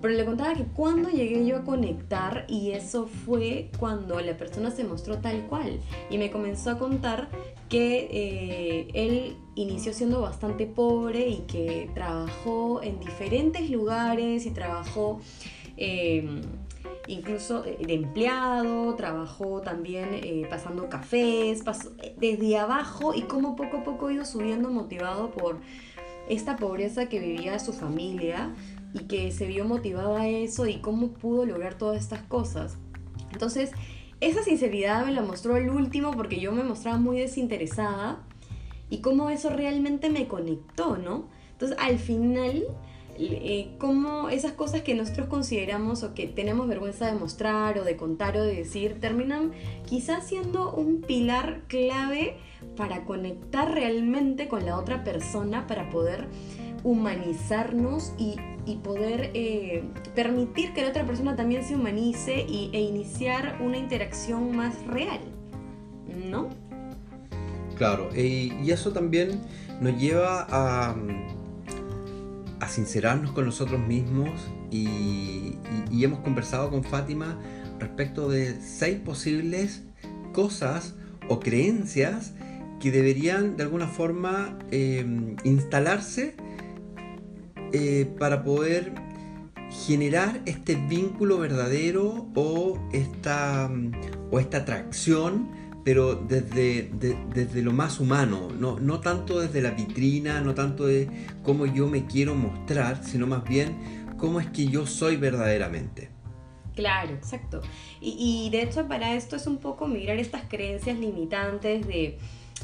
Pero 0.00 0.14
le 0.14 0.24
contaba 0.24 0.54
que 0.54 0.64
cuando 0.64 1.10
llegué 1.10 1.46
yo 1.46 1.58
a 1.58 1.62
conectar 1.62 2.44
y 2.48 2.72
eso 2.72 3.06
fue 3.06 3.70
cuando 3.78 4.20
la 4.20 4.36
persona 4.36 4.72
se 4.72 4.82
mostró 4.82 5.18
tal 5.18 5.46
cual 5.46 5.78
y 6.10 6.18
me 6.18 6.32
comenzó 6.32 6.70
a 6.70 6.78
contar 6.78 7.28
que 7.68 8.08
eh, 8.10 8.88
él 8.94 9.36
inició 9.54 9.92
siendo 9.92 10.20
bastante 10.22 10.66
pobre 10.66 11.28
y 11.28 11.38
que 11.46 11.90
trabajó 11.94 12.82
en 12.82 13.00
diferentes 13.00 13.68
lugares 13.70 14.46
y 14.46 14.50
trabajó 14.50 15.20
em, 15.76 16.40
incluso 17.06 17.62
de 17.62 17.94
empleado, 17.94 18.94
trabajó 18.94 19.60
también 19.60 20.08
eh, 20.12 20.46
pasando 20.48 20.88
cafés, 20.88 21.62
desde 22.18 22.58
abajo 22.58 23.14
y 23.14 23.22
cómo 23.22 23.56
poco 23.56 23.78
a 23.78 23.84
poco 23.84 24.10
ido 24.10 24.24
subiendo 24.24 24.70
motivado 24.70 25.30
por 25.30 25.58
esta 26.28 26.56
pobreza 26.56 27.08
que 27.08 27.18
vivía 27.18 27.58
su 27.58 27.72
familia 27.72 28.54
y 28.94 29.00
que 29.00 29.32
se 29.32 29.46
vio 29.46 29.64
motivada 29.64 30.22
a 30.22 30.28
eso 30.28 30.66
y 30.66 30.78
cómo 30.78 31.08
pudo 31.08 31.44
lograr 31.44 31.74
todas 31.74 32.00
estas 32.00 32.22
cosas. 32.22 32.76
Entonces, 33.32 33.72
esa 34.20 34.42
sinceridad 34.42 35.04
me 35.04 35.12
la 35.12 35.22
mostró 35.22 35.56
el 35.56 35.68
último 35.70 36.12
porque 36.12 36.38
yo 36.38 36.52
me 36.52 36.62
mostraba 36.62 36.98
muy 36.98 37.18
desinteresada 37.18 38.20
y 38.92 38.98
cómo 38.98 39.30
eso 39.30 39.48
realmente 39.48 40.10
me 40.10 40.28
conectó, 40.28 40.98
¿no? 40.98 41.24
Entonces, 41.52 41.78
al 41.80 41.98
final, 41.98 42.64
eh, 43.18 43.70
cómo 43.78 44.28
esas 44.28 44.52
cosas 44.52 44.82
que 44.82 44.94
nosotros 44.94 45.28
consideramos 45.28 46.02
o 46.02 46.12
que 46.12 46.26
tenemos 46.26 46.68
vergüenza 46.68 47.06
de 47.06 47.18
mostrar 47.18 47.78
o 47.78 47.84
de 47.84 47.96
contar 47.96 48.36
o 48.36 48.42
de 48.42 48.54
decir, 48.54 49.00
terminan 49.00 49.52
quizás 49.86 50.26
siendo 50.26 50.74
un 50.74 51.00
pilar 51.00 51.62
clave 51.68 52.36
para 52.76 53.06
conectar 53.06 53.72
realmente 53.72 54.46
con 54.46 54.66
la 54.66 54.78
otra 54.78 55.04
persona, 55.04 55.66
para 55.66 55.88
poder 55.88 56.26
humanizarnos 56.84 58.12
y, 58.18 58.36
poder 58.84 59.30
eh, 59.32 59.84
permitir 60.14 60.74
que 60.74 60.82
la 60.82 60.90
otra 60.90 61.06
persona 61.06 61.34
también 61.34 61.64
se 61.64 61.76
humanice 61.76 62.44
y, 62.46 62.68
e 62.74 62.80
iniciar 62.82 63.56
una 63.62 63.78
interacción 63.78 64.54
más 64.54 64.84
real, 64.86 65.20
¿no? 66.28 66.50
Claro, 67.76 68.10
y 68.14 68.70
eso 68.70 68.92
también 68.92 69.40
nos 69.82 70.00
lleva 70.00 70.46
a, 70.48 70.94
sincerarnos 72.68 73.32
con 73.32 73.44
nosotros 73.44 73.80
mismos 73.80 74.30
y, 74.70 75.58
hemos 75.90 76.20
conversado 76.20 76.70
con 76.70 76.82
Fátima 76.84 77.38
respecto 77.78 78.28
de 78.28 78.60
seis 78.60 78.98
posibles 78.98 79.82
cosas 80.32 80.94
o 81.28 81.38
creencias 81.38 82.32
que 82.80 82.90
deberían 82.90 83.56
de 83.56 83.64
alguna 83.64 83.86
forma 83.86 84.58
eh, 84.70 85.04
instalarse 85.44 86.34
eh, 87.72 88.10
para 88.18 88.42
poder 88.42 88.94
generar 89.86 90.40
este 90.46 90.74
vínculo 90.74 91.38
verdadero 91.38 92.28
o 92.34 92.78
esta, 92.92 93.70
o 94.30 94.40
esta 94.40 94.58
atracción, 94.58 95.50
pero 95.84 96.14
desde, 96.14 96.90
desde 97.34 97.62
lo 97.62 97.72
más 97.72 97.98
humano, 97.98 98.48
no, 98.58 98.78
no 98.78 99.00
tanto 99.00 99.40
desde 99.40 99.60
la 99.60 99.70
vitrina, 99.72 100.40
no 100.40 100.54
tanto 100.54 100.86
de 100.86 101.08
cómo 101.42 101.66
yo 101.66 101.88
me 101.88 102.06
quiero 102.06 102.34
mostrar, 102.34 103.04
sino 103.04 103.26
más 103.26 103.44
bien 103.44 104.02
cómo 104.16 104.38
es 104.40 104.48
que 104.48 104.66
yo 104.66 104.86
soy 104.86 105.16
verdaderamente. 105.16 106.10
Claro, 106.74 107.12
exacto. 107.12 107.60
Y, 108.00 108.48
de 108.50 108.62
hecho 108.62 108.88
para 108.88 109.14
esto 109.14 109.36
es 109.36 109.46
un 109.46 109.58
poco 109.58 109.86
mirar 109.86 110.18
estas 110.18 110.42
creencias 110.48 110.98
limitantes 110.98 111.86
de 111.86 112.18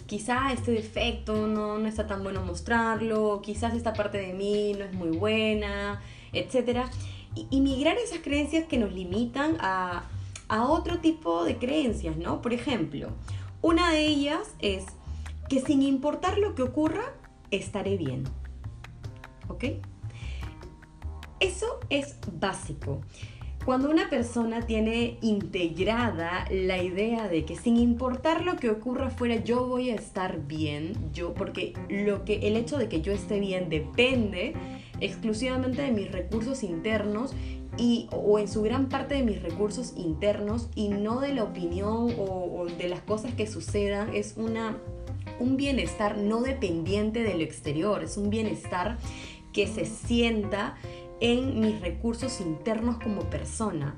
quizá 0.06 0.52
este 0.52 0.70
defecto 0.70 1.46
no, 1.46 1.78
no 1.78 1.88
está 1.88 2.06
tan 2.06 2.22
bueno 2.22 2.42
mostrarlo, 2.42 3.42
quizás 3.42 3.74
esta 3.74 3.92
parte 3.92 4.18
de 4.18 4.32
mí 4.32 4.72
no 4.78 4.84
es 4.84 4.94
muy 4.94 5.10
buena, 5.10 6.00
etc. 6.32 6.86
Y, 7.50 7.60
migrar 7.60 7.96
esas 7.98 8.20
creencias 8.20 8.66
que 8.66 8.78
nos 8.78 8.92
limitan 8.92 9.56
a, 9.60 10.04
a 10.48 10.66
otro 10.66 10.98
tipo 10.98 11.44
de 11.44 11.58
creencias, 11.58 12.16
¿no? 12.16 12.42
Por 12.42 12.52
ejemplo, 12.52 13.08
una 13.62 13.90
de 13.90 14.06
ellas 14.06 14.54
es 14.60 14.84
que 15.48 15.60
sin 15.60 15.82
importar 15.82 16.38
lo 16.38 16.54
que 16.54 16.62
ocurra, 16.62 17.14
estaré 17.50 17.96
bien. 17.96 18.24
¿Ok? 19.48 19.64
Eso 21.40 21.80
es 21.88 22.16
básico. 22.32 23.00
Cuando 23.64 23.90
una 23.90 24.08
persona 24.08 24.62
tiene 24.62 25.18
integrada 25.20 26.46
la 26.50 26.82
idea 26.82 27.28
de 27.28 27.44
que 27.44 27.54
sin 27.54 27.76
importar 27.76 28.44
lo 28.44 28.56
que 28.56 28.70
ocurra 28.70 29.08
afuera, 29.08 29.36
yo 29.44 29.66
voy 29.66 29.90
a 29.90 29.94
estar 29.94 30.46
bien, 30.46 30.94
yo, 31.12 31.34
porque 31.34 31.74
lo 31.90 32.24
que, 32.24 32.48
el 32.48 32.56
hecho 32.56 32.78
de 32.78 32.88
que 32.88 33.02
yo 33.02 33.12
esté 33.12 33.40
bien 33.40 33.68
depende 33.68 34.54
exclusivamente 35.00 35.82
de 35.82 35.90
mis 35.90 36.10
recursos 36.10 36.62
internos 36.62 37.34
y, 37.78 38.08
o 38.10 38.38
en 38.38 38.48
su 38.48 38.62
gran 38.62 38.88
parte 38.88 39.14
de 39.14 39.22
mis 39.22 39.40
recursos 39.42 39.94
internos 39.96 40.68
y 40.74 40.88
no 40.88 41.20
de 41.20 41.32
la 41.32 41.44
opinión 41.44 42.14
o, 42.18 42.66
de 42.76 42.88
las 42.88 43.00
cosas 43.00 43.32
que 43.34 43.46
sucedan, 43.46 44.14
es 44.14 44.34
una, 44.36 44.76
un 45.38 45.56
bienestar 45.56 46.18
no 46.18 46.42
dependiente 46.42 47.22
de 47.22 47.34
lo 47.34 47.42
exterior, 47.42 48.02
es 48.02 48.16
un 48.16 48.30
bienestar 48.30 48.98
que 49.52 49.66
se 49.66 49.84
sienta 49.84 50.76
en 51.20 51.60
mis 51.60 51.80
recursos 51.80 52.40
internos 52.40 52.98
como 52.98 53.22
persona. 53.30 53.94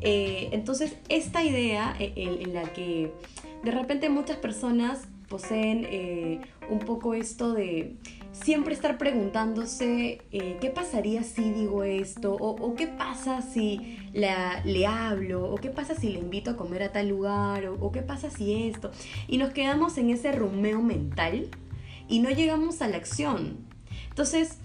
Eh, 0.00 0.50
entonces, 0.52 0.96
esta 1.08 1.42
idea 1.42 1.96
eh, 1.98 2.12
en, 2.16 2.52
la 2.52 2.62
que 2.72 3.12
de 3.62 3.70
repente 3.70 4.08
muchas 4.10 4.36
personas 4.36 5.08
poseen 5.28 5.86
eh, 5.90 6.40
un 6.68 6.78
poco 6.80 7.14
esto 7.14 7.54
de 7.54 7.96
siempre 8.34 8.74
estar 8.74 8.98
preguntándose 8.98 10.20
qué 10.30 10.72
pasaría 10.74 11.22
si 11.22 11.50
digo 11.50 11.84
esto, 11.84 12.34
o, 12.34 12.74
qué 12.74 12.86
pasa 12.86 13.40
si 13.40 13.98
le 14.12 14.86
hablo, 14.86 15.50
o 15.50 15.56
qué 15.56 15.70
pasa 15.70 15.94
si 15.94 16.10
le 16.10 16.18
invito 16.18 16.50
a 16.50 16.56
comer 16.56 16.82
a 16.82 16.92
tal 16.92 17.08
lugar, 17.08 17.66
o, 17.66 17.74
o 17.74 17.92
qué 17.92 18.02
pasa 18.02 18.30
si 18.30 18.68
esto. 18.68 18.90
Y 19.28 19.38
nos 19.38 19.52
quedamos 19.52 19.96
en 19.98 20.10
ese 20.10 20.32
rumeo 20.32 20.82
mental 20.82 21.48
y 22.08 22.18
no 22.18 22.30
llegamos 22.30 22.82
a 22.82 22.88
la 22.88 22.96
acción. 22.96 23.58
Entonces, 24.10 24.58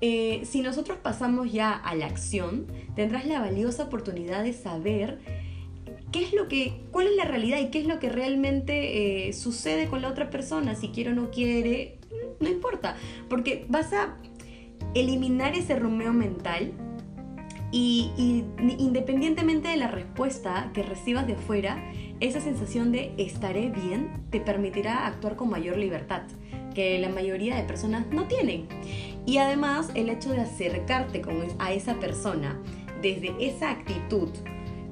eh, 0.00 0.42
si 0.44 0.60
nosotros 0.60 0.98
pasamos 1.02 1.50
ya 1.50 1.72
a 1.72 1.94
la 1.94 2.06
acción, 2.06 2.66
tendrás 2.94 3.26
la 3.26 3.40
valiosa 3.40 3.84
oportunidad 3.84 4.42
de 4.44 4.52
saber 4.52 5.18
qué 6.12 6.22
es 6.22 6.32
lo 6.32 6.46
que, 6.46 6.82
cuál 6.90 7.06
es 7.06 7.16
la 7.16 7.24
realidad 7.24 7.58
y 7.58 7.70
qué 7.70 7.80
es 7.80 7.86
lo 7.86 7.98
que 7.98 8.08
realmente 8.08 9.28
eh, 9.28 9.32
sucede 9.32 9.88
con 9.88 10.02
la 10.02 10.08
otra 10.08 10.30
persona, 10.30 10.74
si 10.74 10.88
quiere 10.88 11.10
o 11.10 11.14
no 11.14 11.30
quiere, 11.30 11.98
no 12.40 12.48
importa, 12.48 12.96
porque 13.28 13.66
vas 13.68 13.92
a 13.92 14.16
eliminar 14.94 15.54
ese 15.54 15.76
rumeo 15.76 16.12
mental 16.12 16.72
y, 17.76 18.44
independientemente 18.78 19.68
de 19.68 19.76
la 19.76 19.88
respuesta 19.88 20.70
que 20.72 20.84
recibas 20.84 21.26
de 21.26 21.32
afuera, 21.32 21.82
esa 22.20 22.40
sensación 22.40 22.92
de 22.92 23.12
estaré 23.18 23.70
bien 23.70 24.12
te 24.30 24.38
permitirá 24.38 25.08
actuar 25.08 25.34
con 25.34 25.50
mayor 25.50 25.76
libertad, 25.76 26.22
que 26.72 27.00
la 27.00 27.08
mayoría 27.08 27.56
de 27.56 27.64
personas 27.64 28.06
no 28.12 28.28
tienen. 28.28 28.68
Y 29.26 29.38
además 29.38 29.90
el 29.94 30.08
hecho 30.08 30.30
de 30.30 30.42
acercarte 30.42 31.20
con, 31.20 31.34
a 31.58 31.72
esa 31.72 31.98
persona 31.98 32.60
desde 33.02 33.34
esa 33.40 33.70
actitud 33.70 34.28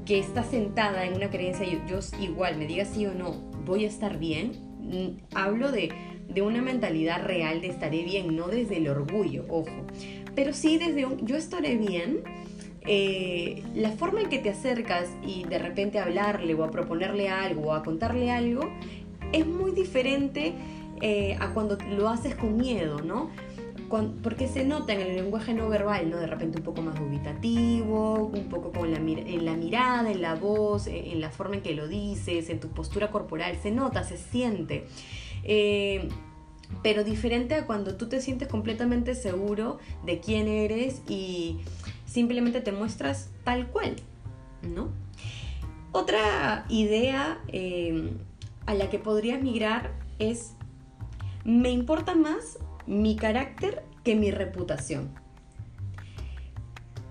que 0.05 0.19
está 0.19 0.43
sentada 0.43 1.05
en 1.05 1.15
una 1.15 1.31
creencia, 1.31 1.65
yo, 1.65 1.79
yo 1.87 2.01
igual 2.21 2.57
me 2.57 2.67
diga 2.67 2.85
sí 2.85 3.07
o 3.07 3.15
no, 3.15 3.35
voy 3.65 3.85
a 3.85 3.89
estar 3.89 4.19
bien, 4.19 4.53
mm, 4.81 5.37
hablo 5.37 5.71
de, 5.71 5.91
de 6.35 6.43
una 6.43 6.63
mentalidad 6.63 7.25
real 7.25 7.61
de 7.61 7.69
estaré 7.69 8.03
bien, 8.03 8.37
no 8.37 8.49
desde 8.49 8.79
el 8.79 8.89
orgullo, 8.89 9.45
ojo, 9.49 9.87
pero 10.35 10.53
sí 10.53 10.79
desde 10.79 11.07
un 11.07 11.27
yo 11.27 11.37
estaré 11.37 11.77
bien. 11.77 12.21
Eh, 12.85 13.63
la 13.77 13.93
forma 13.93 14.23
en 14.23 14.29
que 14.29 14.41
te 14.41 14.51
acercas 14.51 15.09
y 15.25 15.45
de 15.45 15.59
repente 15.59 16.01
hablarle 16.01 16.53
o 16.55 16.65
a 16.65 16.71
proponerle 16.73 17.29
algo 17.29 17.69
o 17.69 17.73
a 17.75 17.85
contarle 17.85 18.33
algo 18.33 18.63
es 19.33 19.47
muy 19.47 19.71
diferente 19.71 20.53
eh, 21.01 21.37
a 21.39 21.55
cuando 21.55 21.79
lo 21.97 22.09
haces 22.09 22.35
con 22.35 22.57
miedo, 22.57 23.01
¿no? 23.03 23.31
porque 24.23 24.49
se 24.49 24.65
nota 24.65 24.95
en 24.95 25.01
el 25.01 25.17
lenguaje 25.17 25.53
no 25.53 25.69
verbal, 25.69 26.09
¿no? 26.09 26.17
De 26.17 26.27
repente 26.27 26.59
un 26.59 26.65
poco 26.65 26.81
más 26.81 26.99
dubitativo, 26.99 28.31
un 28.33 28.49
poco 28.49 28.73
con 28.73 28.91
la 28.91 28.97
en 28.97 29.45
la 29.45 29.55
mirada, 29.55 30.11
en 30.11 30.23
la 30.23 30.35
voz, 30.35 30.87
en 30.87 31.21
la 31.21 31.31
forma 31.31 31.57
en 31.57 31.63
que 31.63 31.75
lo 31.75 31.89
dices, 31.89 32.49
en 32.49 32.59
tu 32.59 32.69
postura 32.69 33.11
corporal, 33.11 33.59
se 33.63 33.71
nota, 33.71 34.03
se 34.03 34.17
siente. 34.17 34.87
Eh, 35.45 36.09
pero 36.83 37.05
diferente 37.05 37.55
a 37.55 37.67
cuando 37.67 37.97
tú 37.97 38.09
te 38.09 38.21
sientes 38.21 38.49
completamente 38.49 39.15
seguro 39.15 39.79
de 40.05 40.21
quién 40.21 40.49
eres 40.49 41.03
y 41.09 41.61
simplemente 42.07 42.61
te 42.61 42.73
muestras 42.73 43.31
tal 43.45 43.69
cual, 43.69 43.97
¿no? 44.63 44.89
Otra 45.93 46.65
idea 46.69 47.41
eh, 47.49 48.13
a 48.67 48.75
la 48.75 48.89
que 48.89 48.99
podrías 48.99 49.43
migrar 49.43 49.93
es, 50.19 50.55
me 51.45 51.71
importa 51.71 52.15
más 52.15 52.59
mi 52.87 53.17
carácter 53.17 53.85
que 54.03 54.15
mi 54.15 54.31
reputación. 54.31 55.11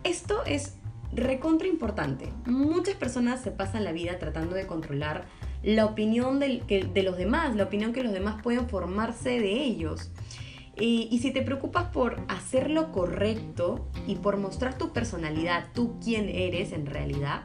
Esto 0.04 0.44
es 0.46 0.76
recontra 1.14 1.68
importante. 1.68 2.32
Muchas 2.46 2.96
personas 2.96 3.42
se 3.42 3.52
pasan 3.52 3.84
la 3.84 3.92
vida 3.92 4.18
tratando 4.18 4.56
de 4.56 4.66
controlar 4.66 5.26
la 5.64 5.86
opinión 5.86 6.40
de, 6.40 7.02
los 7.04 7.18
demás, 7.18 7.56
la 7.56 7.64
opinión 7.64 7.94
que 7.94 8.04
los 8.04 8.14
demás 8.14 8.42
pueden 8.42 8.68
formarse 8.68 9.40
de 9.40 9.64
ellos. 9.64 10.12
Y, 10.78 11.08
y, 11.12 11.20
si 11.20 11.32
te 11.32 11.42
preocupas 11.42 11.90
por 11.90 12.22
hacer 12.28 12.70
lo 12.72 12.92
correcto 12.92 13.88
y 14.08 14.16
por 14.16 14.38
mostrar 14.38 14.78
tu 14.78 14.94
personalidad, 14.94 15.68
tú 15.74 16.00
quién 16.02 16.30
eres 16.30 16.72
en 16.72 16.86
realidad, 16.86 17.44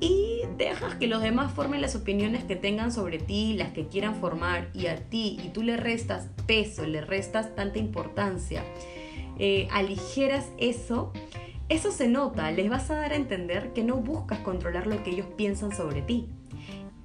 y 0.00 0.40
dejas 0.56 0.94
que 0.94 1.06
los 1.06 1.22
demás 1.22 1.52
formen 1.52 1.82
las 1.82 1.94
opiniones 1.94 2.44
que 2.44 2.56
tengan 2.56 2.90
sobre 2.90 3.18
ti, 3.18 3.54
las 3.54 3.72
que 3.72 3.86
quieran 3.86 4.14
formar 4.16 4.70
y 4.72 4.86
a 4.86 4.96
ti, 4.96 5.38
y 5.44 5.50
tú 5.50 5.62
le 5.62 5.76
restas 5.76 6.28
peso, 6.46 6.86
le 6.86 7.02
restas 7.02 7.54
tanta 7.54 7.78
importancia, 7.78 8.64
eh, 9.38 9.68
aligeras 9.70 10.48
eso, 10.58 11.12
eso 11.68 11.92
se 11.92 12.08
nota, 12.08 12.50
les 12.50 12.70
vas 12.70 12.90
a 12.90 12.96
dar 12.96 13.12
a 13.12 13.16
entender 13.16 13.72
que 13.74 13.84
no 13.84 13.96
buscas 13.96 14.40
controlar 14.40 14.86
lo 14.86 15.02
que 15.02 15.10
ellos 15.10 15.26
piensan 15.36 15.74
sobre 15.74 16.02
ti. 16.02 16.30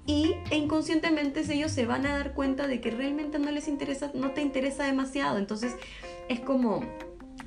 Y 0.08 0.36
inconscientemente 0.52 1.42
ellos 1.52 1.72
se 1.72 1.86
van 1.86 2.06
a 2.06 2.18
dar 2.18 2.34
cuenta 2.34 2.68
de 2.68 2.80
que 2.80 2.92
realmente 2.92 3.40
no 3.40 3.50
les 3.52 3.68
interesa, 3.68 4.12
no 4.14 4.32
te 4.32 4.42
interesa 4.42 4.84
demasiado. 4.84 5.38
Entonces 5.38 5.76
es 6.30 6.40
como 6.40 6.84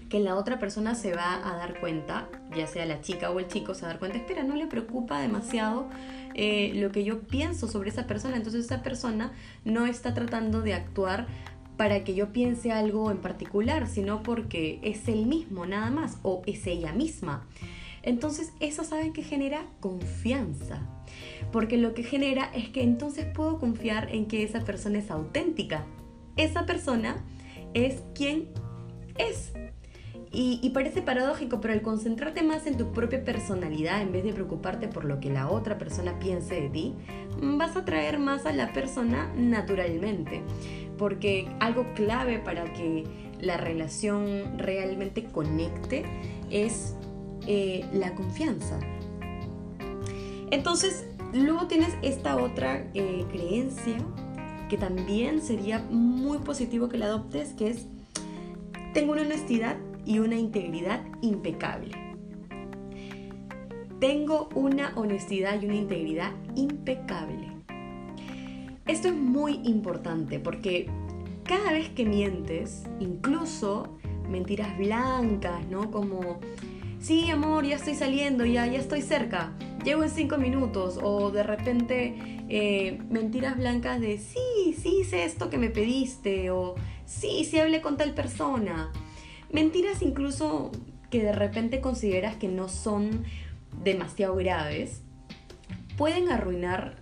que 0.08 0.20
la 0.20 0.36
otra 0.36 0.58
persona 0.58 0.94
se 0.94 1.14
va 1.14 1.46
a 1.46 1.56
dar 1.56 1.78
cuenta, 1.80 2.28
ya 2.56 2.66
sea 2.66 2.86
la 2.86 3.00
chica 3.00 3.30
o 3.30 3.38
el 3.38 3.46
chico, 3.46 3.74
se 3.74 3.82
va 3.82 3.88
a 3.88 3.90
dar 3.90 3.98
cuenta, 3.98 4.18
espera, 4.18 4.42
no 4.42 4.56
le 4.56 4.66
preocupa 4.66 5.20
demasiado 5.20 5.86
eh, 6.34 6.72
lo 6.74 6.90
que 6.90 7.04
yo 7.04 7.20
pienso 7.20 7.68
sobre 7.68 7.90
esa 7.90 8.06
persona, 8.06 8.36
entonces 8.36 8.64
esa 8.64 8.82
persona 8.82 9.32
no 9.64 9.86
está 9.86 10.14
tratando 10.14 10.62
de 10.62 10.74
actuar 10.74 11.26
para 11.76 12.04
que 12.04 12.14
yo 12.14 12.32
piense 12.32 12.72
algo 12.72 13.10
en 13.10 13.18
particular, 13.18 13.86
sino 13.86 14.22
porque 14.22 14.80
es 14.82 15.08
él 15.08 15.26
mismo 15.26 15.66
nada 15.66 15.90
más 15.90 16.18
o 16.22 16.42
es 16.46 16.66
ella 16.66 16.92
misma. 16.92 17.46
Entonces 18.08 18.54
eso 18.58 18.84
saben 18.84 19.12
que 19.12 19.22
genera 19.22 19.66
confianza, 19.80 20.80
porque 21.52 21.76
lo 21.76 21.92
que 21.92 22.02
genera 22.02 22.50
es 22.54 22.70
que 22.70 22.82
entonces 22.82 23.26
puedo 23.26 23.58
confiar 23.58 24.08
en 24.10 24.24
que 24.24 24.42
esa 24.44 24.60
persona 24.60 24.98
es 24.98 25.10
auténtica. 25.10 25.84
Esa 26.38 26.64
persona 26.64 27.22
es 27.74 28.02
quien 28.14 28.48
es. 29.18 29.52
Y, 30.32 30.70
parece 30.70 31.02
paradójico, 31.02 31.60
pero 31.60 31.74
al 31.74 31.82
concentrarte 31.82 32.42
más 32.42 32.66
en 32.66 32.78
tu 32.78 32.92
propia 32.92 33.24
personalidad 33.24 34.00
en 34.00 34.12
vez 34.12 34.24
de 34.24 34.32
preocuparte 34.32 34.88
por 34.88 35.04
lo 35.04 35.20
que 35.20 35.28
la 35.28 35.50
otra 35.50 35.76
persona 35.76 36.18
piense 36.18 36.62
de 36.62 36.70
ti, 36.70 36.94
vas 37.42 37.76
a 37.76 37.80
atraer 37.80 38.18
más 38.18 38.46
a 38.46 38.52
la 38.52 38.72
persona 38.72 39.30
naturalmente. 39.36 40.40
Porque 40.96 41.46
algo 41.60 41.92
clave 41.92 42.38
para 42.38 42.72
que 42.72 43.04
la 43.38 43.58
relación 43.58 44.58
realmente 44.58 45.24
conecte 45.24 46.04
es 46.50 46.94
eh, 47.50 47.82
la 47.94 48.14
confianza. 48.14 48.78
Entonces, 50.50 51.06
luego 51.32 51.66
tienes 51.66 51.88
esta 52.02 52.36
otra 52.36 52.90
eh, 52.92 53.24
creencia 53.30 53.96
que 54.68 54.76
también 54.76 55.40
sería 55.40 55.78
muy 55.78 56.40
positivo 56.40 56.90
que 56.90 56.98
la 56.98 57.06
adoptes, 57.06 57.54
que 57.54 57.70
es, 57.70 57.86
tengo 58.92 59.12
una 59.12 59.22
honestidad 59.22 59.78
y 60.04 60.18
una 60.18 60.36
integridad 60.36 61.02
impecable. 61.22 61.96
Tengo 63.98 64.50
una 64.54 64.92
honestidad 64.96 65.62
y 65.62 65.64
una 65.64 65.76
integridad 65.76 66.32
impecable. 66.54 67.48
Esto 68.86 69.08
es 69.08 69.14
muy 69.14 69.60
importante 69.64 70.38
porque 70.38 70.90
cada 71.44 71.72
vez 71.72 71.88
que 71.88 72.04
mientes, 72.04 72.84
incluso 73.00 73.96
mentiras 74.28 74.76
blancas, 74.76 75.66
¿no? 75.70 75.90
Como, 75.90 76.40
sí, 77.00 77.30
amor, 77.30 77.64
ya 77.64 77.76
estoy 77.76 77.94
saliendo, 77.94 78.44
ya, 78.44 78.66
ya 78.66 78.78
estoy 78.78 79.02
cerca, 79.02 79.52
llego 79.84 80.02
en 80.02 80.10
cinco 80.10 80.36
minutos, 80.38 80.98
o 81.02 81.30
de 81.30 81.42
repente 81.42 82.14
eh, 82.48 82.98
mentiras 83.10 83.56
blancas 83.56 84.00
de, 84.00 84.18
sí, 84.18 84.74
sí 84.80 85.00
hice 85.00 85.24
esto 85.24 85.50
que 85.50 85.58
me 85.58 85.70
pediste, 85.70 86.50
o 86.50 86.74
sí, 87.04 87.44
sí 87.44 87.58
hablé 87.58 87.80
con 87.80 87.96
tal 87.96 88.14
persona. 88.14 88.92
Mentiras 89.50 90.02
incluso 90.02 90.70
que 91.10 91.22
de 91.22 91.32
repente 91.32 91.80
consideras 91.80 92.36
que 92.36 92.48
no 92.48 92.68
son 92.68 93.24
demasiado 93.82 94.34
graves, 94.36 95.02
pueden 95.96 96.30
arruinar 96.30 96.96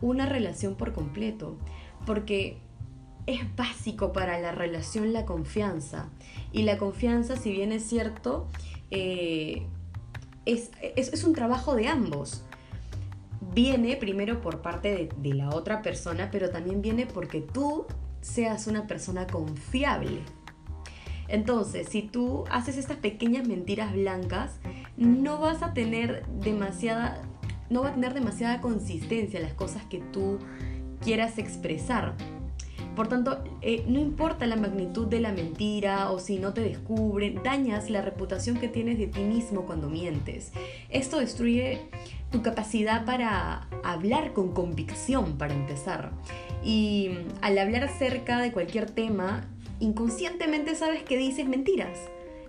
una 0.00 0.26
relación 0.26 0.76
por 0.76 0.92
completo, 0.92 1.58
porque 2.06 2.58
es 3.26 3.54
básico 3.54 4.12
para 4.12 4.40
la 4.40 4.52
relación 4.52 5.12
la 5.12 5.24
confianza. 5.24 6.08
Y 6.52 6.62
la 6.62 6.78
confianza, 6.78 7.36
si 7.36 7.52
bien 7.52 7.70
es 7.70 7.84
cierto, 7.84 8.48
eh, 8.90 9.66
es, 10.46 11.24
un 11.24 11.34
trabajo 11.34 11.74
de 11.74 11.88
ambos. 11.88 12.44
Viene 13.54 13.96
primero 13.96 14.40
por 14.40 14.62
parte 14.62 14.94
de, 14.94 15.08
de 15.16 15.34
la 15.34 15.50
otra 15.50 15.82
persona, 15.82 16.28
pero 16.30 16.50
también 16.50 16.82
viene 16.82 17.06
porque 17.06 17.40
tú 17.40 17.86
seas 18.20 18.66
una 18.66 18.86
persona 18.86 19.26
confiable. 19.26 20.20
Entonces, 21.28 21.88
si 21.88 22.02
tú 22.02 22.44
haces 22.50 22.76
estas 22.76 22.96
pequeñas 22.96 23.46
mentiras 23.46 23.92
blancas, 23.92 24.58
no 24.96 25.38
vas 25.38 25.62
a 25.62 25.72
tener 25.72 26.26
demasiada, 26.26 27.22
no 27.70 27.82
va 27.82 27.90
a 27.90 27.94
tener 27.94 28.14
demasiada 28.14 28.60
consistencia 28.60 29.40
las 29.40 29.54
cosas 29.54 29.84
que 29.84 29.98
tú 30.12 30.38
quieras 31.00 31.38
expresar. 31.38 32.14
Por 32.96 33.08
tanto, 33.08 33.42
eh, 33.62 33.84
no 33.86 34.00
importa 34.00 34.46
la 34.46 34.56
magnitud 34.56 35.06
de 35.06 35.20
la 35.20 35.32
mentira 35.32 36.10
o 36.10 36.18
si 36.18 36.38
no 36.38 36.52
te 36.52 36.60
descubren, 36.60 37.42
dañas 37.42 37.88
la 37.88 38.02
reputación 38.02 38.58
que 38.58 38.68
tienes 38.68 38.98
de 38.98 39.06
ti 39.06 39.20
mismo 39.20 39.64
cuando 39.64 39.88
mientes. 39.88 40.52
Esto 40.90 41.20
destruye 41.20 41.82
tu 42.30 42.42
capacidad 42.42 43.04
para 43.04 43.68
hablar 43.82 44.32
con 44.32 44.52
convicción, 44.52 45.38
para 45.38 45.54
empezar. 45.54 46.10
Y 46.64 47.10
al 47.40 47.58
hablar 47.58 47.84
acerca 47.84 48.40
de 48.40 48.52
cualquier 48.52 48.90
tema, 48.90 49.46
inconscientemente 49.78 50.74
sabes 50.74 51.02
que 51.02 51.16
dices 51.16 51.46
mentiras. 51.46 51.98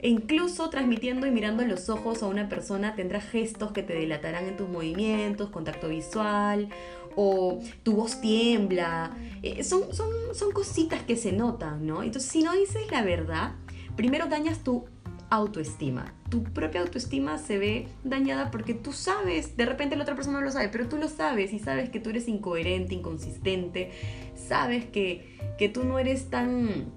E 0.04 0.10
incluso 0.10 0.71
transmitiendo 0.71 1.27
y 1.27 1.32
mirando 1.32 1.63
los 1.63 1.88
ojos 1.88 2.23
a 2.23 2.27
una 2.27 2.49
persona 2.49 2.95
tendrás 2.95 3.23
gestos 3.23 3.71
que 3.71 3.84
te 3.84 3.93
delatarán 3.93 4.47
en 4.47 4.58
tus 4.58 4.67
movimientos, 4.67 5.51
contacto 5.51 5.89
visual 5.89 6.69
o 7.15 7.60
tu 7.84 7.93
voz 7.93 8.21
tiembla. 8.21 9.15
Eh, 9.43 9.63
son, 9.63 9.93
son, 9.93 10.10
son 10.34 10.52
cositas 10.52 11.02
que 11.04 11.15
se 11.15 11.32
notan, 11.32 11.86
¿no? 11.86 12.04
Entonces 12.04 12.32
si 12.32 12.43
no 12.43 12.54
dices 12.54 12.89
la 12.91 13.04
verdad, 13.04 13.54
primero 13.95 14.28
dañas 14.28 14.63
tu 14.63 14.86
autoestima. 15.30 16.13
Tu 16.30 16.43
propia 16.43 16.82
autoestima 16.82 17.38
se 17.38 17.58
ve 17.58 17.88
dañada 18.04 18.52
porque 18.52 18.74
tú 18.74 18.91
sabes, 18.91 19.56
de 19.56 19.65
repente 19.65 19.95
la 19.95 20.04
otra 20.04 20.15
persona 20.15 20.39
no 20.39 20.45
lo 20.45 20.52
sabe, 20.52 20.69
pero 20.69 20.88
tú 20.89 20.97
lo 20.97 21.08
sabes 21.08 21.54
y 21.54 21.60
sabes 21.60 21.89
que 21.89 22.00
tú 22.00 22.10
eres 22.10 22.28
incoherente, 22.28 22.95
inconsistente, 22.95 23.91
sabes 24.36 24.86
que, 24.86 25.38
que 25.58 25.69
tú 25.69 25.86
no 25.86 26.00
eres 26.00 26.30
tan 26.30 26.91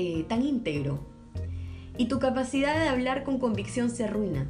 eh, 0.00 0.24
tan 0.28 0.42
íntegro 0.42 1.00
y 1.96 2.06
tu 2.06 2.20
capacidad 2.20 2.78
de 2.78 2.88
hablar 2.88 3.24
con 3.24 3.40
convicción 3.40 3.90
se 3.90 4.04
arruina. 4.04 4.48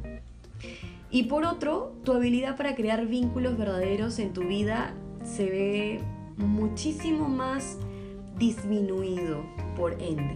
Y 1.11 1.23
por 1.23 1.43
otro, 1.45 1.95
tu 2.03 2.13
habilidad 2.13 2.55
para 2.55 2.75
crear 2.75 3.07
vínculos 3.07 3.57
verdaderos 3.57 4.19
en 4.19 4.31
tu 4.31 4.43
vida 4.43 4.93
se 5.23 5.45
ve 5.49 5.99
muchísimo 6.37 7.27
más 7.27 7.77
disminuido 8.37 9.43
por 9.75 9.93
ende. 9.93 10.35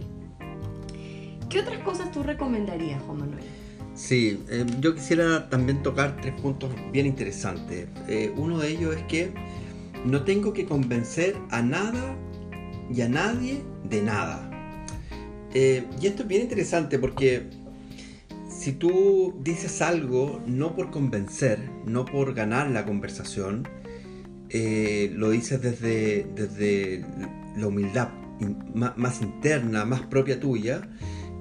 ¿Qué 1.48 1.60
otras 1.60 1.82
cosas 1.84 2.10
tú 2.10 2.22
recomendarías, 2.22 3.00
Juan 3.02 3.20
Manuel? 3.20 3.44
Sí, 3.94 4.42
eh, 4.50 4.66
yo 4.80 4.94
quisiera 4.94 5.48
también 5.48 5.82
tocar 5.82 6.16
tres 6.20 6.34
puntos 6.40 6.70
bien 6.90 7.06
interesantes. 7.06 7.86
Eh, 8.08 8.32
uno 8.36 8.58
de 8.58 8.70
ellos 8.70 8.96
es 8.96 9.04
que 9.04 9.32
no 10.04 10.24
tengo 10.24 10.52
que 10.52 10.66
convencer 10.66 11.36
a 11.50 11.62
nada 11.62 12.16
y 12.92 13.00
a 13.02 13.08
nadie 13.08 13.62
de 13.88 14.02
nada. 14.02 14.50
Eh, 15.54 15.84
y 16.00 16.08
esto 16.08 16.22
es 16.22 16.28
bien 16.28 16.42
interesante 16.42 16.98
porque 16.98 17.48
si 18.64 18.72
tú 18.72 19.34
dices 19.42 19.82
algo 19.82 20.40
no 20.46 20.74
por 20.74 20.90
convencer, 20.90 21.58
no 21.84 22.06
por 22.06 22.32
ganar 22.32 22.70
la 22.70 22.86
conversación, 22.86 23.68
eh, 24.48 25.12
lo 25.14 25.28
dices 25.28 25.60
desde, 25.60 26.26
desde 26.34 27.04
la 27.58 27.66
humildad 27.66 28.08
más, 28.74 29.20
interna, 29.20 29.84
más 29.84 30.00
propia 30.06 30.40
tuya, 30.40 30.88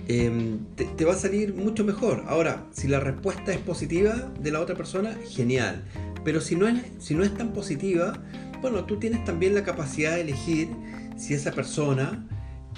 em, 0.10 0.66
te, 0.76 1.06
va 1.06 1.14
a 1.14 1.16
salir 1.16 1.54
mucho 1.56 1.86
mejor. 1.86 2.26
Ahora, 2.28 2.68
si 2.74 2.90
la 2.90 3.00
respuesta 3.00 3.54
es 3.54 3.60
positiva 3.60 4.34
de 4.42 4.52
la 4.52 4.60
otra 4.60 4.76
persona, 4.76 5.16
genial. 5.30 5.82
Pero 6.26 6.42
si 6.42 6.58
no 6.58 6.68
es, 6.68 6.84
si 7.00 7.16
no 7.16 7.24
es 7.24 7.34
tan 7.38 7.54
positiva, 7.54 8.22
bueno, 8.62 8.84
tú 8.84 9.00
tienes 9.00 9.24
también 9.24 9.56
la 9.56 9.64
capacidad 9.64 10.16
de 10.16 10.22
elegir 10.22 10.68
si 11.16 11.34
esa 11.34 11.54
persona 11.54 12.28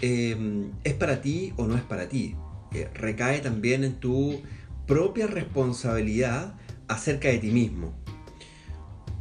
em, 0.01 0.69
es 0.83 0.93
para 0.93 1.19
ti 1.23 1.51
o 1.57 1.65
no 1.65 1.75
es 1.75 1.81
para 1.83 2.07
ti. 2.07 2.35
Recae 2.93 3.39
también 3.39 3.83
en 3.83 3.95
tu 3.95 4.41
propia 4.85 5.27
responsabilidad 5.27 6.55
acerca 6.87 7.29
de 7.29 7.39
ti 7.39 7.51
mismo. 7.51 7.93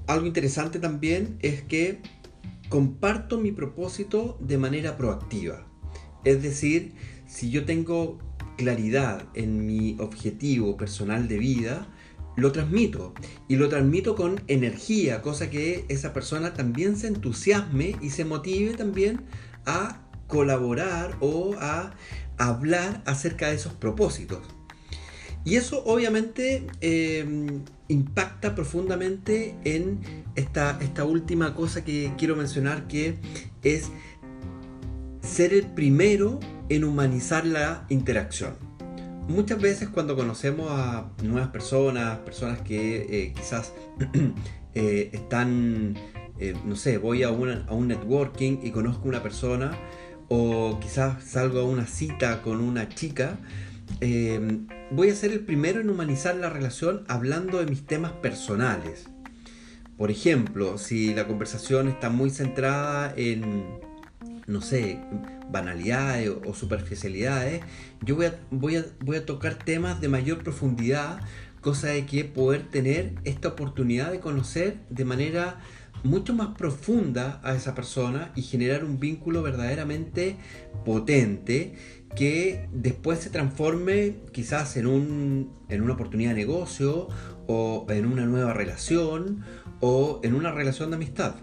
Algo 0.06 0.26
interesante 0.26 0.78
también 0.78 1.38
es 1.40 1.62
que 1.62 2.00
comparto 2.68 3.38
mi 3.38 3.52
propósito 3.52 4.36
de 4.40 4.58
manera 4.58 4.96
proactiva. 4.96 5.66
Es 6.24 6.42
decir, 6.42 6.92
si 7.26 7.50
yo 7.50 7.64
tengo 7.64 8.18
claridad 8.56 9.26
en 9.34 9.66
mi 9.66 9.96
objetivo 9.98 10.76
personal 10.76 11.28
de 11.28 11.38
vida, 11.38 11.88
lo 12.36 12.52
transmito 12.52 13.14
y 13.48 13.56
lo 13.56 13.68
transmito 13.68 14.16
con 14.16 14.42
energía, 14.48 15.22
cosa 15.22 15.50
que 15.50 15.84
esa 15.88 16.12
persona 16.12 16.54
también 16.54 16.96
se 16.96 17.06
entusiasme 17.06 17.96
y 18.00 18.10
se 18.10 18.24
motive 18.24 18.74
también 18.74 19.22
a 19.66 20.00
colaborar 20.26 21.16
o 21.20 21.54
a 21.60 21.94
hablar 22.38 23.02
acerca 23.06 23.48
de 23.48 23.56
esos 23.56 23.72
propósitos. 23.74 24.40
Y 25.44 25.56
eso 25.56 25.84
obviamente 25.84 26.66
em, 26.80 27.64
impacta 27.88 28.54
profundamente 28.54 29.54
en 29.64 30.00
esta, 30.36 30.78
esta 30.80 31.04
última 31.04 31.54
cosa 31.54 31.84
que 31.84 32.12
quiero 32.16 32.34
mencionar, 32.34 32.88
que 32.88 33.18
es 33.62 33.90
ser 35.20 35.52
el 35.52 35.66
primero 35.66 36.40
en 36.70 36.84
humanizar 36.84 37.44
la 37.44 37.84
interacción. 37.90 38.54
Muchas 39.28 39.60
veces 39.60 39.88
cuando 39.88 40.16
conocemos 40.16 40.70
a 40.70 41.10
nuevas 41.22 41.48
personas, 41.48 42.18
personas 42.18 42.60
que 42.60 43.06
eh, 43.08 43.32
quizás 43.34 43.72
eh, 44.74 45.10
están, 45.12 45.94
eh, 46.38 46.54
no 46.64 46.76
sé, 46.76 46.98
voy 46.98 47.22
a, 47.22 47.28
a 47.28 47.32
un 47.32 47.88
networking 47.88 48.58
y 48.62 48.70
conozco 48.70 49.08
una 49.08 49.22
persona, 49.22 49.72
o 50.28 50.78
quizás 50.80 51.22
salgo 51.24 51.60
a 51.60 51.64
una 51.64 51.86
cita 51.86 52.42
con 52.42 52.60
una 52.60 52.88
chica, 52.88 53.38
eh, 54.00 54.60
voy 54.90 55.10
a 55.10 55.14
ser 55.14 55.32
el 55.32 55.40
primero 55.40 55.80
en 55.80 55.90
humanizar 55.90 56.34
la 56.36 56.50
relación 56.50 57.04
hablando 57.08 57.58
de 57.58 57.66
mis 57.66 57.86
temas 57.86 58.12
personales. 58.12 59.06
Por 59.96 60.10
ejemplo, 60.10 60.78
si 60.78 61.14
la 61.14 61.26
conversación 61.26 61.88
está 61.88 62.10
muy 62.10 62.30
centrada 62.30 63.14
en, 63.16 63.78
no 64.46 64.60
sé, 64.60 64.98
banalidades 65.50 66.30
o, 66.44 66.52
superficialidades, 66.52 67.62
yo 68.02 68.16
voy 68.50 69.16
a 69.16 69.26
tocar 69.26 69.54
temas 69.54 70.00
de 70.00 70.08
mayor 70.08 70.42
profundidad, 70.42 71.20
cosa 71.60 71.88
de 71.88 72.06
que 72.06 72.24
poder 72.24 72.68
tener 72.70 73.14
esta 73.24 73.48
oportunidad 73.48 74.10
de 74.10 74.20
conocer 74.20 74.78
de 74.90 75.04
manera 75.04 75.60
mucho 76.02 76.34
más 76.34 76.48
profunda 76.48 77.40
a 77.42 77.54
esa 77.54 77.74
persona 77.74 78.32
y 78.34 78.42
generar 78.42 78.84
un 78.84 79.00
vínculo 79.00 79.42
verdaderamente 79.42 80.36
potente 80.84 81.74
que 82.14 82.68
después 82.72 83.18
se 83.18 83.30
transforme 83.30 84.16
quizás 84.32 84.76
en, 84.76 84.86
un, 84.86 85.52
en 85.68 85.82
una 85.82 85.94
oportunidad 85.94 86.30
de 86.30 86.36
negocio 86.36 87.08
o 87.46 87.86
en 87.88 88.06
una 88.06 88.26
nueva 88.26 88.52
relación 88.52 89.44
o 89.80 90.20
en 90.22 90.34
una 90.34 90.52
relación 90.52 90.90
de 90.90 90.96
amistad. 90.96 91.36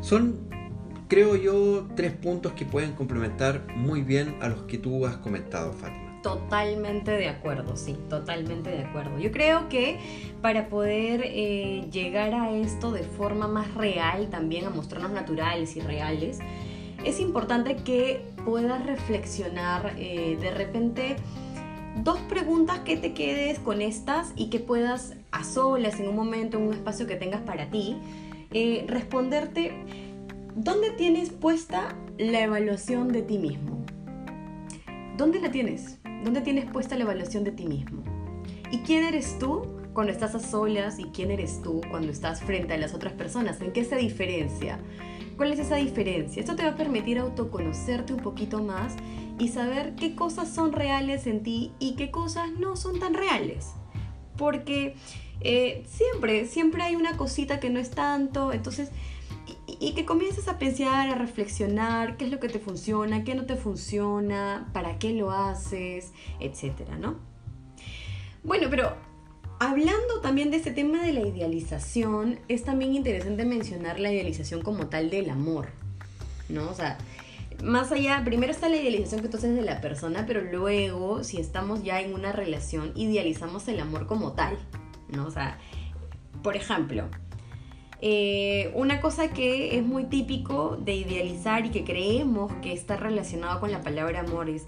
Son, 0.00 0.48
creo 1.08 1.36
yo, 1.36 1.88
tres 1.96 2.12
puntos 2.12 2.52
que 2.52 2.64
pueden 2.64 2.92
complementar 2.92 3.66
muy 3.76 4.02
bien 4.02 4.36
a 4.40 4.48
los 4.48 4.62
que 4.62 4.78
tú 4.78 5.06
has 5.06 5.16
comentado, 5.18 5.72
Fátima. 5.72 6.09
Totalmente 6.22 7.12
de 7.12 7.28
acuerdo, 7.28 7.76
sí, 7.76 7.96
totalmente 8.10 8.68
de 8.68 8.84
acuerdo. 8.84 9.18
Yo 9.18 9.32
creo 9.32 9.70
que 9.70 9.98
para 10.42 10.68
poder 10.68 11.22
eh, 11.24 11.88
llegar 11.90 12.34
a 12.34 12.50
esto 12.50 12.92
de 12.92 13.04
forma 13.04 13.48
más 13.48 13.72
real, 13.74 14.28
también 14.28 14.66
a 14.66 14.70
mostrarnos 14.70 15.12
naturales 15.12 15.76
y 15.76 15.80
reales, 15.80 16.40
es 17.04 17.20
importante 17.20 17.76
que 17.76 18.22
puedas 18.44 18.84
reflexionar 18.84 19.94
eh, 19.96 20.36
de 20.38 20.50
repente 20.50 21.16
dos 21.96 22.18
preguntas 22.28 22.80
que 22.80 22.98
te 22.98 23.14
quedes 23.14 23.58
con 23.58 23.80
estas 23.80 24.32
y 24.36 24.50
que 24.50 24.60
puedas 24.60 25.16
a 25.30 25.42
solas 25.42 26.00
en 26.00 26.08
un 26.08 26.16
momento, 26.16 26.58
en 26.58 26.64
un 26.64 26.74
espacio 26.74 27.06
que 27.06 27.16
tengas 27.16 27.40
para 27.40 27.70
ti, 27.70 27.96
eh, 28.52 28.84
responderte 28.88 29.72
dónde 30.54 30.90
tienes 30.90 31.30
puesta 31.30 31.96
la 32.18 32.42
evaluación 32.42 33.08
de 33.08 33.22
ti 33.22 33.38
mismo. 33.38 33.84
¿Dónde 35.16 35.40
la 35.40 35.50
tienes? 35.50 35.99
¿Dónde 36.24 36.42
tienes 36.42 36.66
puesta 36.70 36.96
la 36.96 37.04
evaluación 37.04 37.44
de 37.44 37.52
ti 37.52 37.66
mismo? 37.66 38.02
¿Y 38.70 38.78
quién 38.80 39.04
eres 39.04 39.38
tú 39.38 39.66
cuando 39.94 40.12
estás 40.12 40.34
a 40.34 40.38
solas 40.38 40.98
y 40.98 41.04
quién 41.04 41.30
eres 41.30 41.62
tú 41.62 41.80
cuando 41.90 42.12
estás 42.12 42.42
frente 42.42 42.74
a 42.74 42.78
las 42.78 42.92
otras 42.92 43.14
personas? 43.14 43.60
¿En 43.62 43.72
qué 43.72 43.84
se 43.84 43.96
diferencia? 43.96 44.78
¿Cuál 45.38 45.52
es 45.52 45.58
esa 45.58 45.76
diferencia? 45.76 46.40
Esto 46.40 46.56
te 46.56 46.62
va 46.62 46.70
a 46.70 46.76
permitir 46.76 47.18
autoconocerte 47.18 48.12
un 48.12 48.20
poquito 48.20 48.62
más 48.62 48.96
y 49.38 49.48
saber 49.48 49.94
qué 49.94 50.14
cosas 50.14 50.52
son 50.52 50.72
reales 50.72 51.26
en 51.26 51.42
ti 51.42 51.72
y 51.78 51.96
qué 51.96 52.10
cosas 52.10 52.50
no 52.52 52.76
son 52.76 53.00
tan 53.00 53.14
reales. 53.14 53.70
Porque 54.36 54.96
eh, 55.40 55.84
siempre, 55.88 56.46
siempre 56.46 56.82
hay 56.82 56.96
una 56.96 57.16
cosita 57.16 57.60
que 57.60 57.70
no 57.70 57.80
es 57.80 57.90
tanto, 57.90 58.52
entonces, 58.52 58.90
y, 59.80 59.94
que 59.94 60.04
comiences 60.04 60.46
a 60.46 60.58
pensar, 60.58 61.08
a 61.08 61.14
reflexionar 61.14 62.16
qué 62.16 62.26
es 62.26 62.30
lo 62.30 62.38
que 62.38 62.48
te 62.48 62.58
funciona, 62.58 63.24
qué 63.24 63.34
no 63.34 63.46
te 63.46 63.56
funciona, 63.56 64.68
para 64.72 64.98
qué 64.98 65.12
lo 65.14 65.32
haces, 65.32 66.12
etcétera, 66.38 66.98
¿no? 66.98 67.16
Bueno, 68.44 68.68
pero 68.70 68.94
Hablando 69.62 70.22
también 70.22 70.50
de 70.50 70.56
este 70.56 70.70
tema 70.70 71.02
de 71.02 71.12
la 71.12 71.20
idealización, 71.20 72.40
es 72.48 72.64
también 72.64 72.94
interesante 72.94 73.44
mencionar 73.44 74.00
la 74.00 74.10
idealización 74.10 74.62
como 74.62 74.86
tal 74.86 75.10
del 75.10 75.28
amor, 75.28 75.68
¿no? 76.48 76.70
O 76.70 76.72
sea, 76.72 76.96
más 77.62 77.92
allá, 77.92 78.22
primero 78.24 78.52
está 78.52 78.70
la 78.70 78.76
idealización 78.76 79.20
que 79.20 79.28
haces 79.28 79.54
de 79.54 79.60
la 79.60 79.82
persona, 79.82 80.24
pero 80.26 80.40
luego, 80.40 81.24
si 81.24 81.38
estamos 81.38 81.82
ya 81.82 82.00
en 82.00 82.14
una 82.14 82.32
relación, 82.32 82.92
idealizamos 82.94 83.68
el 83.68 83.80
amor 83.80 84.06
como 84.06 84.32
tal, 84.32 84.56
¿no? 85.14 85.26
O 85.26 85.30
sea, 85.30 85.58
por 86.42 86.56
ejemplo, 86.56 87.10
eh, 88.02 88.72
una 88.74 89.00
cosa 89.00 89.28
que 89.28 89.76
es 89.78 89.84
muy 89.84 90.04
típico 90.04 90.76
de 90.76 90.94
idealizar 90.94 91.66
y 91.66 91.70
que 91.70 91.84
creemos 91.84 92.52
que 92.62 92.72
está 92.72 92.96
relacionado 92.96 93.60
con 93.60 93.70
la 93.70 93.82
palabra 93.82 94.20
amor 94.20 94.48
es 94.48 94.66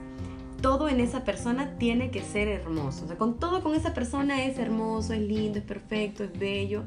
todo 0.60 0.88
en 0.88 1.00
esa 1.00 1.24
persona 1.24 1.76
tiene 1.76 2.10
que 2.10 2.22
ser 2.22 2.48
hermoso. 2.48 3.04
O 3.04 3.08
sea, 3.08 3.18
con 3.18 3.38
todo 3.38 3.62
con 3.62 3.74
esa 3.74 3.94
persona 3.94 4.44
es 4.44 4.58
hermoso, 4.58 5.12
es 5.12 5.20
lindo, 5.20 5.58
es 5.58 5.64
perfecto, 5.64 6.24
es 6.24 6.38
bello. 6.38 6.84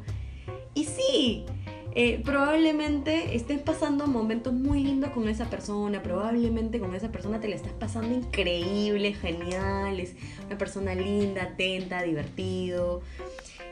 Y 0.73 0.85
sí, 0.85 1.45
eh, 1.93 2.21
probablemente 2.23 3.35
estés 3.35 3.61
pasando 3.61 4.07
momentos 4.07 4.53
muy 4.53 4.83
lindos 4.83 5.11
con 5.11 5.27
esa 5.29 5.49
persona, 5.49 6.03
probablemente 6.03 6.79
con 6.79 6.93
esa 6.93 7.11
persona 7.11 7.39
te 7.39 7.47
la 7.47 7.55
estás 7.55 7.73
pasando 7.73 8.15
increíble, 8.15 9.13
genial, 9.13 9.99
es 9.99 10.15
una 10.45 10.57
persona 10.57 10.93
linda, 10.93 11.43
atenta, 11.43 12.03
divertido, 12.03 13.01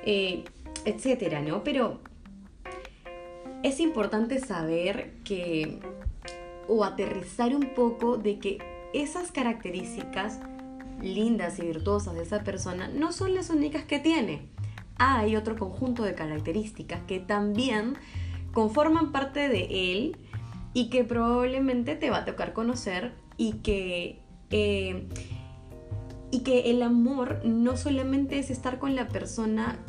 eh, 0.05 0.43
etcétera, 0.85 1.41
¿no? 1.41 1.63
Pero 1.63 1.99
es 3.63 3.79
importante 3.79 4.39
saber 4.39 5.13
que, 5.23 5.79
o 6.67 6.83
aterrizar 6.83 7.55
un 7.55 7.73
poco 7.73 8.17
de 8.17 8.37
que 8.37 8.59
esas 8.93 9.31
características 9.31 10.39
lindas 11.01 11.59
y 11.59 11.63
virtuosas 11.63 12.13
de 12.15 12.23
esa 12.23 12.43
persona 12.43 12.89
no 12.89 13.11
son 13.13 13.33
las 13.33 13.49
únicas 13.49 13.85
que 13.85 13.99
tiene. 13.99 14.47
Hay 14.97 15.35
otro 15.35 15.57
conjunto 15.57 16.03
de 16.03 16.13
características 16.13 17.01
que 17.07 17.19
también 17.19 17.95
conforman 18.51 19.11
parte 19.11 19.47
de 19.49 19.91
él 19.91 20.17
y 20.73 20.89
que 20.89 21.03
probablemente 21.03 21.95
te 21.95 22.09
va 22.09 22.19
a 22.19 22.25
tocar 22.25 22.53
conocer 22.53 23.13
y 23.37 23.53
que, 23.53 24.19
eh, 24.51 25.07
y 26.31 26.39
que 26.41 26.71
el 26.71 26.81
amor 26.81 27.41
no 27.45 27.77
solamente 27.77 28.39
es 28.39 28.49
estar 28.49 28.77
con 28.77 28.95
la 28.95 29.07
persona 29.07 29.79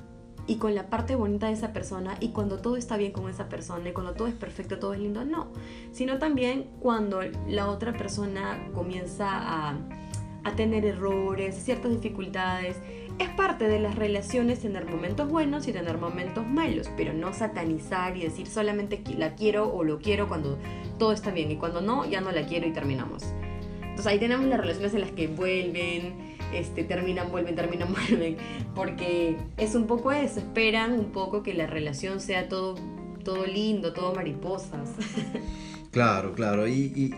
y 0.46 0.56
con 0.56 0.74
la 0.74 0.88
parte 0.88 1.16
bonita 1.16 1.46
de 1.46 1.54
esa 1.54 1.72
persona 1.72 2.16
y 2.20 2.28
cuando 2.28 2.58
todo 2.58 2.76
está 2.76 2.96
bien 2.96 3.12
con 3.12 3.28
esa 3.28 3.48
persona 3.48 3.88
y 3.88 3.92
cuando 3.92 4.12
todo 4.14 4.28
es 4.28 4.34
perfecto, 4.34 4.78
todo 4.78 4.94
es 4.94 5.00
lindo, 5.00 5.24
no, 5.24 5.48
sino 5.92 6.18
también 6.18 6.70
cuando 6.80 7.20
la 7.48 7.68
otra 7.68 7.92
persona 7.92 8.68
comienza 8.74 9.28
a, 9.30 9.78
a 10.44 10.56
tener 10.56 10.84
errores, 10.84 11.54
ciertas 11.56 11.90
dificultades, 11.90 12.76
es 13.18 13.28
parte 13.30 13.68
de 13.68 13.78
las 13.78 13.94
relaciones 13.94 14.60
tener 14.60 14.86
momentos 14.86 15.28
buenos 15.28 15.68
y 15.68 15.72
tener 15.72 15.98
momentos 15.98 16.46
malos, 16.46 16.90
pero 16.96 17.12
no 17.12 17.32
satanizar 17.32 18.16
y 18.16 18.22
decir 18.22 18.46
solamente 18.46 19.02
la 19.16 19.34
quiero 19.34 19.72
o 19.72 19.84
lo 19.84 19.98
quiero 19.98 20.28
cuando 20.28 20.58
todo 20.98 21.12
está 21.12 21.30
bien 21.30 21.50
y 21.50 21.56
cuando 21.56 21.80
no, 21.80 22.04
ya 22.04 22.20
no 22.20 22.32
la 22.32 22.46
quiero 22.46 22.66
y 22.66 22.72
terminamos. 22.72 23.22
Entonces 23.80 24.06
ahí 24.06 24.18
tenemos 24.18 24.46
las 24.46 24.58
relaciones 24.58 24.94
en 24.94 25.00
las 25.02 25.12
que 25.12 25.28
vuelven, 25.28 26.33
este, 26.52 26.84
terminan, 26.84 27.30
vuelven, 27.30 27.54
terminan, 27.54 27.92
vuelven, 28.08 28.36
porque 28.74 29.36
es 29.56 29.74
un 29.74 29.86
poco 29.86 30.12
eso, 30.12 30.40
esperan 30.40 30.92
un 30.92 31.12
poco 31.12 31.42
que 31.42 31.54
la 31.54 31.66
relación 31.66 32.20
sea 32.20 32.48
todo, 32.48 32.76
todo 33.24 33.46
lindo, 33.46 33.92
todo 33.92 34.14
mariposas. 34.14 34.90
Claro, 35.94 36.34
claro. 36.34 36.66
Y, 36.66 37.14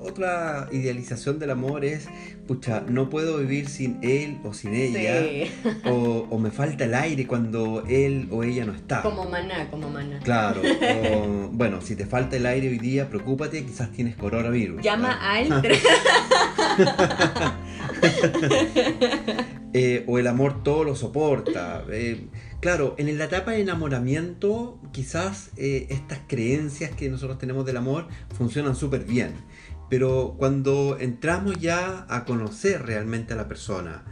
otra, 0.00 0.68
idealización 0.70 1.40
del 1.40 1.50
amor 1.50 1.84
es, 1.84 2.06
pucha, 2.46 2.84
no 2.88 3.10
puedo 3.10 3.38
vivir 3.38 3.68
sin 3.68 3.98
él 4.02 4.38
o 4.44 4.54
sin 4.54 4.72
ella. 4.72 5.50
O, 5.84 6.38
me 6.38 6.52
falta 6.52 6.84
el 6.84 6.94
aire 6.94 7.26
cuando 7.26 7.82
él 7.88 8.28
o 8.30 8.44
ella 8.44 8.64
no 8.64 8.72
está. 8.72 9.02
Como 9.02 9.28
maná, 9.28 9.68
como 9.68 9.90
maná. 9.90 10.20
Claro. 10.20 10.62
bueno, 11.50 11.80
si 11.80 11.96
te 11.96 12.06
falta 12.06 12.36
el 12.36 12.46
aire 12.46 12.68
hoy 12.68 12.78
día, 12.78 13.08
preocúpate, 13.08 13.64
quizás 13.64 13.90
tienes 13.90 14.14
coronavirus. 14.14 14.80
Llama 14.80 15.18
al... 15.20 15.48
eh, 19.72 20.04
o 20.06 20.18
el 20.18 20.26
amor 20.26 20.62
todo 20.62 20.84
lo 20.84 20.96
soporta. 20.96 21.84
Eh, 21.90 22.28
Claro, 22.60 22.94
en 22.98 23.16
la 23.16 23.24
etapa 23.24 23.52
de 23.52 23.62
enamoramiento, 23.62 24.78
quizás 24.92 25.50
eh, 25.56 25.86
estas 25.88 26.18
creencias 26.28 26.90
que 26.90 27.08
nosotros 27.08 27.38
tenemos 27.38 27.64
del 27.64 27.78
amor 27.78 28.08
funcionan 28.36 28.76
súper 28.76 29.04
bien. 29.04 29.32
Pero 29.88 30.34
cuando 30.36 30.98
entramos 31.00 31.58
ya 31.58 32.04
a 32.10 32.26
conocer 32.26 32.84
realmente 32.84 33.32
a 33.32 33.36
la 33.36 33.48
persona 33.48 34.04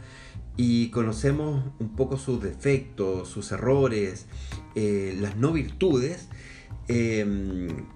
y 0.57 0.89
conocemos 0.89 1.63
un 1.77 1.95
poco 1.95 2.17
sus 2.17 2.41
defectos, 2.41 3.29
sus 3.29 3.51
errores, 3.51 4.25
eh, 4.73 5.15
las 5.21 5.37
no 5.37 5.51
virtudes, 5.51 6.27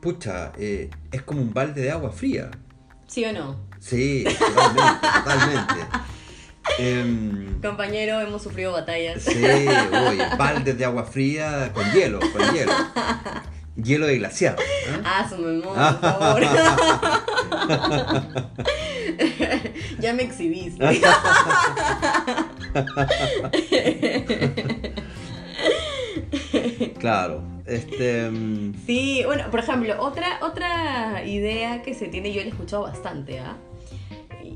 pucha, 0.01 0.51
eh, 0.59 0.91
es 1.11 1.23
como 1.23 1.41
un 1.41 1.51
balde 1.51 1.81
de 1.81 1.89
agua 1.89 2.11
fría. 2.11 2.51
¿Sí 3.07 3.25
o 3.25 3.33
no? 3.33 3.72
Sí, 3.83 4.23
totalmente, 4.39 5.07
totalmente. 5.23 5.73
Em, 6.79 7.59
Compañero, 7.61 8.21
hemos 8.21 8.41
sufrido 8.41 8.71
batallas. 8.71 9.21
Sí, 9.23 9.41
voy, 9.91 10.19
baldes 10.37 10.77
de 10.77 10.85
agua 10.85 11.03
fría 11.03 11.69
con 11.73 11.91
hielo, 11.91 12.21
con 12.31 12.41
hielo. 12.53 12.71
Hielo 13.75 14.05
de 14.05 14.19
glaciar. 14.19 14.55
¿eh? 14.59 15.01
Ah, 15.03 15.27
su 15.27 15.35
memoria, 15.37 15.99
por 15.99 16.19
favor. 16.19 16.41
ya 19.99 20.13
me 20.13 20.23
exhibiste. 20.23 21.01
claro. 26.99 27.43
Este. 27.65 28.27
Em, 28.27 28.73
sí, 28.85 29.23
bueno, 29.25 29.51
por 29.51 29.59
ejemplo, 29.59 29.93
otra, 29.99 30.39
otra 30.41 31.25
idea 31.25 31.81
que 31.81 31.93
se 31.93 32.07
tiene, 32.07 32.31
yo 32.31 32.39
la 32.41 32.47
he 32.47 32.49
escuchado 32.49 32.83
bastante, 32.83 33.39
¿ah? 33.39 33.57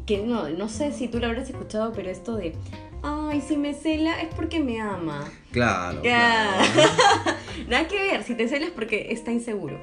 Que 0.08 0.20
no, 0.20 0.50
no 0.50 0.70
sé 0.70 0.91
si 0.93 1.10
tú 1.10 1.20
lo 1.20 1.28
habrás 1.28 1.50
escuchado, 1.50 1.91
pero 1.93 2.10
esto 2.10 2.38
de, 2.38 2.56
ay, 3.04 3.43
si 3.46 3.58
me 3.58 3.74
cela 3.74 4.20
es 4.22 4.34
porque 4.34 4.62
me 4.62 4.80
ama. 4.80 5.30
Claro. 5.52 6.02
Nada 7.67 7.88
que 7.88 8.02
ver, 8.02 8.24
si 8.24 8.34
te 8.34 8.48
celas 8.48 8.70
es 8.70 8.74
porque 8.74 9.08
está 9.12 9.32
inseguro. 9.32 9.78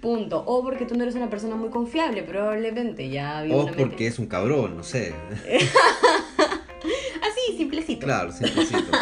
Punto. 0.00 0.44
O 0.46 0.62
porque 0.62 0.86
tú 0.86 0.96
no 0.96 1.02
eres 1.02 1.16
una 1.16 1.28
persona 1.28 1.56
muy 1.56 1.70
confiable, 1.70 2.22
probablemente 2.22 3.08
ya 3.08 3.44
O 3.50 3.66
porque 3.66 4.06
es 4.06 4.18
un 4.18 4.26
cabrón, 4.26 4.76
no 4.76 4.84
sé. 4.84 5.12
Así, 7.22 7.56
simplecito. 7.56 8.06
Claro, 8.06 8.30
simplecito. 8.30 8.92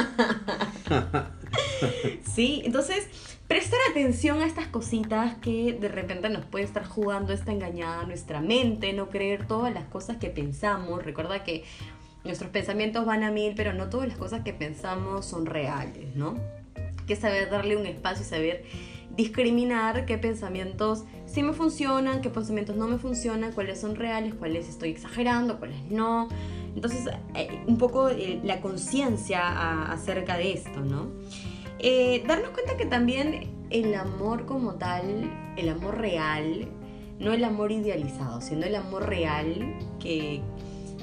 sí, 2.35 2.63
entonces 2.65 3.09
prestar 3.53 3.81
atención 3.91 4.41
a 4.41 4.47
estas 4.47 4.69
cositas 4.69 5.35
que 5.43 5.75
de 5.79 5.89
repente 5.89 6.31
nos 6.31 6.47
puede 6.47 6.65
estar 6.65 6.87
jugando 6.87 7.35
esta 7.35 7.53
engañada 7.53 8.05
nuestra 8.05 8.41
mente, 8.41 8.95
no 8.95 9.11
creer 9.11 9.47
todas 9.47 9.75
las 9.75 9.85
cosas 9.85 10.17
que 10.17 10.31
pensamos. 10.31 11.05
Recuerda 11.05 11.45
que 11.45 11.63
nuestros 12.25 12.51
pensamientos 12.51 13.05
van 13.05 13.25
a 13.25 13.31
mil, 13.31 13.53
pero 13.55 13.75
no 13.75 13.91
todas 13.91 14.09
las 14.09 14.17
cosas 14.17 14.43
que 14.43 14.55
pensamos 14.55 15.27
son 15.27 15.45
reales, 15.45 16.17
¿no? 16.17 16.35
Que 17.07 17.15
saber 17.15 17.51
darle 17.51 17.77
un 17.77 17.85
espacio 17.85 18.25
y 18.25 18.27
saber 18.27 18.65
discriminar 19.19 20.07
qué 20.07 20.17
pensamientos 20.17 21.05
sí 21.27 21.43
me 21.43 21.53
funcionan, 21.53 22.23
qué 22.23 22.31
pensamientos 22.31 22.77
no 22.77 22.89
me 22.89 22.97
funcionan, 22.97 23.53
cuáles 23.53 23.79
son 23.79 23.97
reales, 23.97 24.33
cuáles 24.33 24.67
estoy 24.67 24.89
exagerando, 24.89 25.59
cuáles 25.59 25.83
no. 25.91 26.31
Entonces, 26.75 27.07
eh, 27.35 27.61
un 27.67 27.77
poco 27.77 28.09
eh, 28.09 28.41
la 28.45 28.63
conciencia 28.63 29.93
acerca 29.93 30.39
de 30.39 30.55
esto, 30.55 30.81
¿no? 30.81 31.11
Eh, 31.83 32.23
darnos 32.29 32.51
cuenta 32.51 32.77
que 32.77 32.87
también 32.87 33.51
el 33.71 33.95
amor 33.97 34.47
como 34.47 34.75
tal, 34.75 35.29
el 35.57 35.69
amor 35.69 35.99
real, 35.99 36.69
no 37.19 37.33
el 37.33 37.43
amor 37.43 37.73
idealizado, 37.73 38.41
sino 38.41 38.67
el 38.67 38.77
amor 38.77 39.09
real, 39.09 39.77
que, 39.99 40.43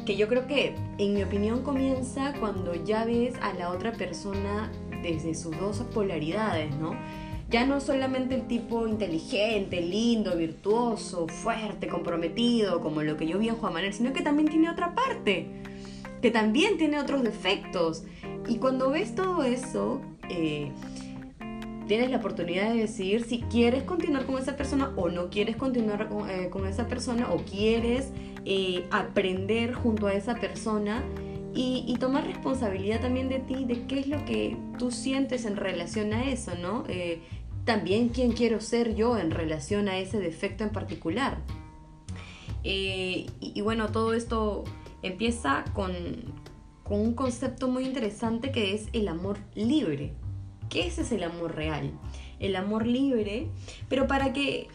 que 0.05 0.15
yo 0.15 0.29
creo 0.29 0.47
que 0.47 0.75
en 0.97 1.13
mi 1.13 1.23
opinión 1.23 1.63
comienza 1.63 2.33
cuando 2.39 2.75
ya 2.85 3.03
ves 3.03 3.33
a 3.41 3.53
la 3.53 3.71
otra 3.71 3.91
persona 3.91 4.71
desde 5.03 5.35
sus 5.35 5.57
dos 5.59 5.79
polaridades, 5.93 6.73
¿no? 6.75 6.95
Ya 7.49 7.65
no 7.65 7.81
solamente 7.81 8.35
el 8.35 8.47
tipo 8.47 8.87
inteligente, 8.87 9.81
lindo, 9.81 10.37
virtuoso, 10.37 11.27
fuerte, 11.27 11.87
comprometido, 11.87 12.79
como 12.79 13.01
lo 13.01 13.17
que 13.17 13.27
yo 13.27 13.37
vi 13.37 13.49
en 13.49 13.55
Juan 13.55 13.73
Manuel, 13.73 13.93
sino 13.93 14.13
que 14.13 14.21
también 14.21 14.47
tiene 14.47 14.69
otra 14.69 14.93
parte, 14.93 15.47
que 16.21 16.31
también 16.31 16.77
tiene 16.77 16.99
otros 16.99 17.23
defectos. 17.23 18.03
Y 18.47 18.57
cuando 18.57 18.91
ves 18.91 19.15
todo 19.15 19.43
eso, 19.43 19.99
eh, 20.29 20.71
tienes 21.87 22.11
la 22.11 22.17
oportunidad 22.17 22.73
de 22.73 22.81
decir 22.81 23.23
si 23.23 23.41
quieres 23.41 23.83
continuar 23.83 24.25
con 24.25 24.37
esa 24.37 24.55
persona 24.55 24.91
o 24.95 25.09
no 25.09 25.29
quieres 25.29 25.55
continuar 25.55 26.07
con, 26.07 26.29
eh, 26.29 26.49
esa 26.69 26.87
persona 26.87 27.31
o 27.31 27.37
quieres 27.37 28.11
eh, 28.45 28.85
aprender 28.91 29.73
junto 29.73 30.07
a 30.07 30.13
esa 30.13 30.35
persona 30.35 31.03
y, 31.53 31.97
tomar 31.99 32.25
responsabilidad 32.25 33.01
también 33.01 33.27
de 33.27 33.39
ti, 33.39 33.65
de 33.65 33.85
qué 33.85 33.99
es 33.99 34.07
lo 34.07 34.23
que 34.23 34.55
tú 34.77 34.91
sientes 34.91 35.43
en 35.43 35.57
relación 35.57 36.13
a 36.13 36.29
eso, 36.29 36.53
¿no? 36.55 36.85
también 37.65 38.09
quién 38.09 38.31
quiero 38.31 38.61
ser 38.61 38.95
yo 38.95 39.17
en 39.17 39.31
relación 39.31 39.89
a 39.89 39.97
ese 39.97 40.19
defecto 40.19 40.63
en 40.63 40.69
particular. 40.69 41.39
y, 42.63 43.27
bueno, 43.61 43.89
todo 43.89 44.13
esto 44.13 44.63
empieza 45.01 45.65
con 45.73 45.91
un 46.89 47.13
concepto 47.13 47.67
muy 47.67 47.85
interesante 47.85 48.51
que 48.51 48.73
es 48.73 48.87
el 48.93 49.07
amor 49.07 49.37
libre. 49.55 50.13
¿Qué 50.69 50.87
ese 50.87 51.01
es 51.01 51.11
el 51.11 51.23
amor 51.23 51.55
real? 51.55 51.91
El 52.39 52.55
amor 52.55 52.85
libre, 52.85 53.47
pero 53.89 54.07
para 54.07 54.33
qué... 54.33 54.67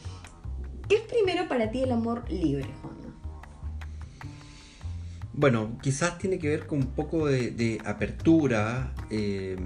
¿Qué 0.88 0.96
es 0.96 1.02
primero 1.02 1.48
para 1.48 1.70
ti 1.70 1.82
el 1.82 1.92
amor 1.92 2.30
libre, 2.30 2.68
Juan? 2.82 2.94
Bueno, 5.36 5.78
quizás 5.82 6.18
tiene 6.18 6.38
que 6.38 6.48
ver 6.48 6.66
con 6.66 6.78
un 6.78 6.86
poco 6.88 7.26
de, 7.26 7.80
apertura, 7.84 8.92
eh, 9.10 9.56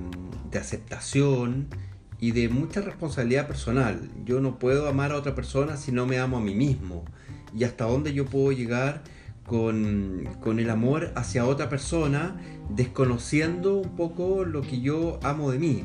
de 0.50 0.58
aceptación 0.58 1.68
y 2.20 2.30
de 2.30 2.48
mucha 2.48 2.80
responsabilidad 2.80 3.46
personal. 3.46 4.08
Yo 4.24 4.40
no 4.40 4.58
puedo 4.58 4.88
amar 4.88 5.12
a 5.12 5.16
otra 5.16 5.34
persona 5.34 5.76
si 5.76 5.92
no 5.92 6.06
me 6.06 6.18
amo 6.18 6.38
a 6.38 6.40
mí 6.40 6.54
mismo. 6.54 7.04
Y 7.54 7.64
hasta 7.64 7.84
dónde 7.84 8.14
yo 8.14 8.24
puedo 8.24 8.52
llegar 8.52 9.02
con, 9.46 10.58
el 10.58 10.70
amor 10.70 11.12
hacia 11.16 11.44
otra 11.46 11.68
persona, 11.68 12.36
desconociendo 12.70 13.76
un 13.76 13.96
poco 13.96 14.44
lo 14.44 14.62
que 14.62 14.80
yo 14.80 15.18
amo 15.22 15.50
de 15.50 15.58
mí. 15.58 15.84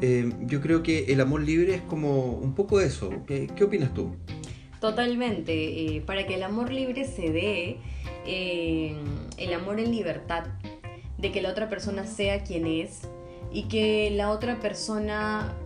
Eh, 0.00 0.32
yo 0.46 0.60
creo 0.60 0.82
que 0.82 1.12
el 1.12 1.20
amor 1.20 1.42
libre 1.42 1.74
es 1.74 1.82
como 1.82 2.32
un 2.32 2.54
poco 2.54 2.80
eso. 2.80 3.10
¿Qué, 3.26 3.48
opinas 3.62 3.92
tú? 3.94 4.14
Totalmente. 4.80 5.96
Eh, 5.96 6.00
para 6.02 6.26
que 6.26 6.34
el 6.34 6.42
amor 6.42 6.72
libre 6.72 7.04
se 7.04 7.30
dé, 7.30 7.76
eh, 8.26 8.94
el 9.36 9.52
amor 9.54 9.80
en 9.80 9.90
libertad, 9.90 10.46
de 11.18 11.32
que 11.32 11.42
la 11.42 11.50
otra 11.50 11.68
persona 11.68 12.06
sea 12.06 12.44
quien 12.44 12.66
es 12.66 13.00
y 13.52 13.64
que 13.64 14.10
la 14.10 14.30
otra 14.30 14.60
persona 14.60 15.56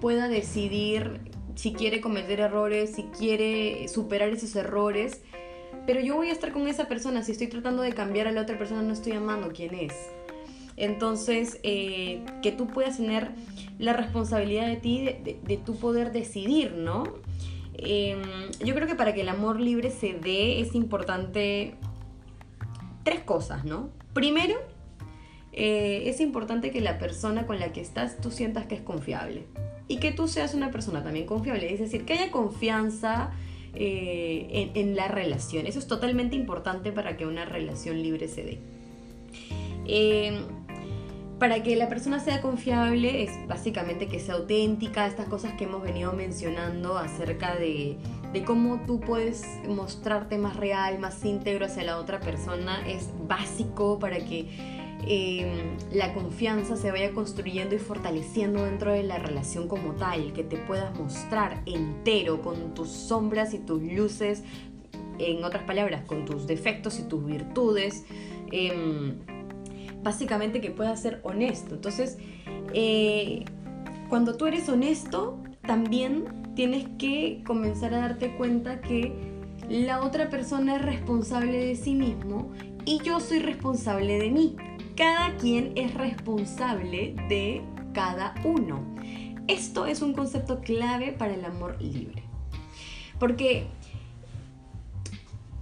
pueda 0.00 0.28
decidir 0.28 1.20
si 1.54 1.72
quiere 1.72 2.00
cometer 2.00 2.40
errores, 2.40 2.96
si 2.96 3.04
quiere 3.04 3.86
superar 3.86 4.30
esos 4.30 4.56
errores 4.56 5.20
pero 5.86 6.00
yo 6.00 6.16
voy 6.16 6.30
a 6.30 6.32
estar 6.32 6.52
con 6.52 6.66
esa 6.66 6.88
persona. 6.88 7.22
Si 7.22 7.32
estoy 7.32 7.48
tratando 7.48 7.82
de 7.82 7.92
cambiar 7.92 8.26
a 8.26 8.32
la 8.32 8.42
otra 8.42 8.56
persona, 8.56 8.82
no 8.82 8.92
estoy 8.92 9.12
amando 9.12 9.50
quién 9.52 9.74
es. 9.74 9.92
Entonces, 10.76 11.60
eh, 11.62 12.24
que 12.42 12.52
tú 12.52 12.66
puedas 12.66 12.96
tener 12.96 13.30
la 13.78 13.92
responsabilidad 13.92 14.66
de 14.66 14.76
ti, 14.76 15.04
de, 15.04 15.56
tu 15.56 15.76
poder 15.76 16.12
decidir, 16.12 16.72
¿no? 16.72 17.04
Em, 17.74 18.22
yo 18.64 18.74
creo 18.74 18.86
que 18.86 18.94
para 18.94 19.14
que 19.14 19.22
el 19.22 19.28
amor 19.28 19.60
libre 19.60 19.90
se 19.90 20.14
dé 20.14 20.60
es 20.60 20.74
importante 20.74 21.74
tres 23.02 23.20
cosas, 23.20 23.64
¿no? 23.64 23.90
Primero, 24.12 24.54
eh, 25.52 26.04
es 26.06 26.20
importante 26.20 26.70
que 26.70 26.80
la 26.80 26.98
persona 26.98 27.46
con 27.46 27.60
la 27.60 27.72
que 27.72 27.80
estás 27.80 28.20
tú 28.20 28.30
sientas 28.30 28.66
que 28.66 28.74
es 28.74 28.80
confiable 28.80 29.44
y 29.86 29.98
que 29.98 30.10
tú 30.10 30.26
seas 30.26 30.54
una 30.54 30.70
persona 30.70 31.04
también 31.04 31.26
confiable, 31.26 31.72
es 31.72 31.78
decir, 31.78 32.04
que 32.04 32.14
haya 32.14 32.30
confianza 32.30 33.32
eh, 33.74 34.70
en, 34.74 34.96
la 34.96 35.08
relación. 35.08 35.66
Eso 35.66 35.78
es 35.78 35.86
totalmente 35.86 36.36
importante 36.36 36.92
para 36.92 37.16
que 37.16 37.26
una 37.26 37.44
relación 37.44 38.02
libre 38.02 38.28
se 38.28 38.44
dé. 38.44 38.58
Eh, 39.86 40.40
para 41.38 41.62
que 41.62 41.74
la 41.76 41.88
persona 41.88 42.20
sea 42.20 42.40
confiable 42.40 43.24
es 43.24 43.30
básicamente 43.48 44.06
que 44.06 44.20
sea 44.20 44.36
auténtica, 44.36 45.06
estas 45.06 45.26
cosas 45.26 45.54
que 45.54 45.64
hemos 45.64 45.82
venido 45.82 46.12
mencionando 46.12 46.96
acerca 46.96 47.56
de, 47.56 47.98
cómo 48.46 48.80
tú 48.86 49.00
puedes 49.00 49.44
mostrarte 49.68 50.38
más 50.38 50.56
real, 50.56 50.98
más 50.98 51.24
íntegro 51.24 51.66
hacia 51.66 51.82
la 51.84 51.98
otra 51.98 52.20
persona, 52.20 52.86
es 52.86 53.10
básico 53.26 53.98
para 53.98 54.18
que 54.18 54.48
eh, 55.06 55.76
la 55.92 56.14
confianza 56.14 56.76
se 56.76 56.90
vaya 56.90 57.12
construyendo 57.12 57.74
y 57.74 57.78
fortaleciendo 57.78 58.64
dentro 58.64 58.92
de 58.92 59.02
la 59.02 59.18
relación 59.18 59.68
como 59.68 59.92
tal, 59.92 60.32
que 60.32 60.44
te 60.44 60.56
puedas 60.56 60.96
mostrar 60.98 61.62
entero 61.66 62.42
con 62.42 62.74
tus 62.74 62.88
sombras 62.88 63.54
y 63.54 63.58
tus 63.58 63.82
luces, 63.82 64.44
en 65.18 65.44
otras 65.44 65.64
palabras, 65.64 66.04
con 66.06 66.24
tus 66.24 66.46
defectos 66.46 66.98
y 66.98 67.02
tus 67.04 67.24
virtudes. 67.24 68.04
Em, 68.50 69.18
básicamente 70.04 70.60
que 70.60 70.70
puedas 70.70 71.00
ser 71.00 71.20
honesto. 71.24 71.74
Entonces, 71.74 72.18
eh, 72.72 73.44
cuando 74.08 74.36
tú 74.36 74.46
eres 74.46 74.68
honesto, 74.68 75.42
también 75.62 76.52
tienes 76.54 76.86
que 76.98 77.42
comenzar 77.44 77.94
a 77.94 77.98
darte 77.98 78.36
cuenta 78.36 78.80
que 78.80 79.12
la 79.68 80.02
otra 80.04 80.28
persona 80.28 80.76
es 80.76 80.82
responsable 80.82 81.66
de 81.66 81.74
sí 81.74 81.94
mismo 81.94 82.52
y 82.84 83.00
yo 83.02 83.18
soy 83.18 83.38
responsable 83.40 84.18
de 84.18 84.30
mí. 84.30 84.56
Cada 84.94 85.36
quien 85.38 85.72
es 85.74 85.94
responsable 85.94 87.16
de 87.28 87.62
cada 87.94 88.34
uno. 88.44 88.84
Esto 89.48 89.86
es 89.86 90.02
un 90.02 90.12
concepto 90.12 90.60
clave 90.60 91.12
para 91.12 91.34
el 91.34 91.44
amor 91.44 91.80
libre. 91.80 92.22
Porque, 93.18 93.66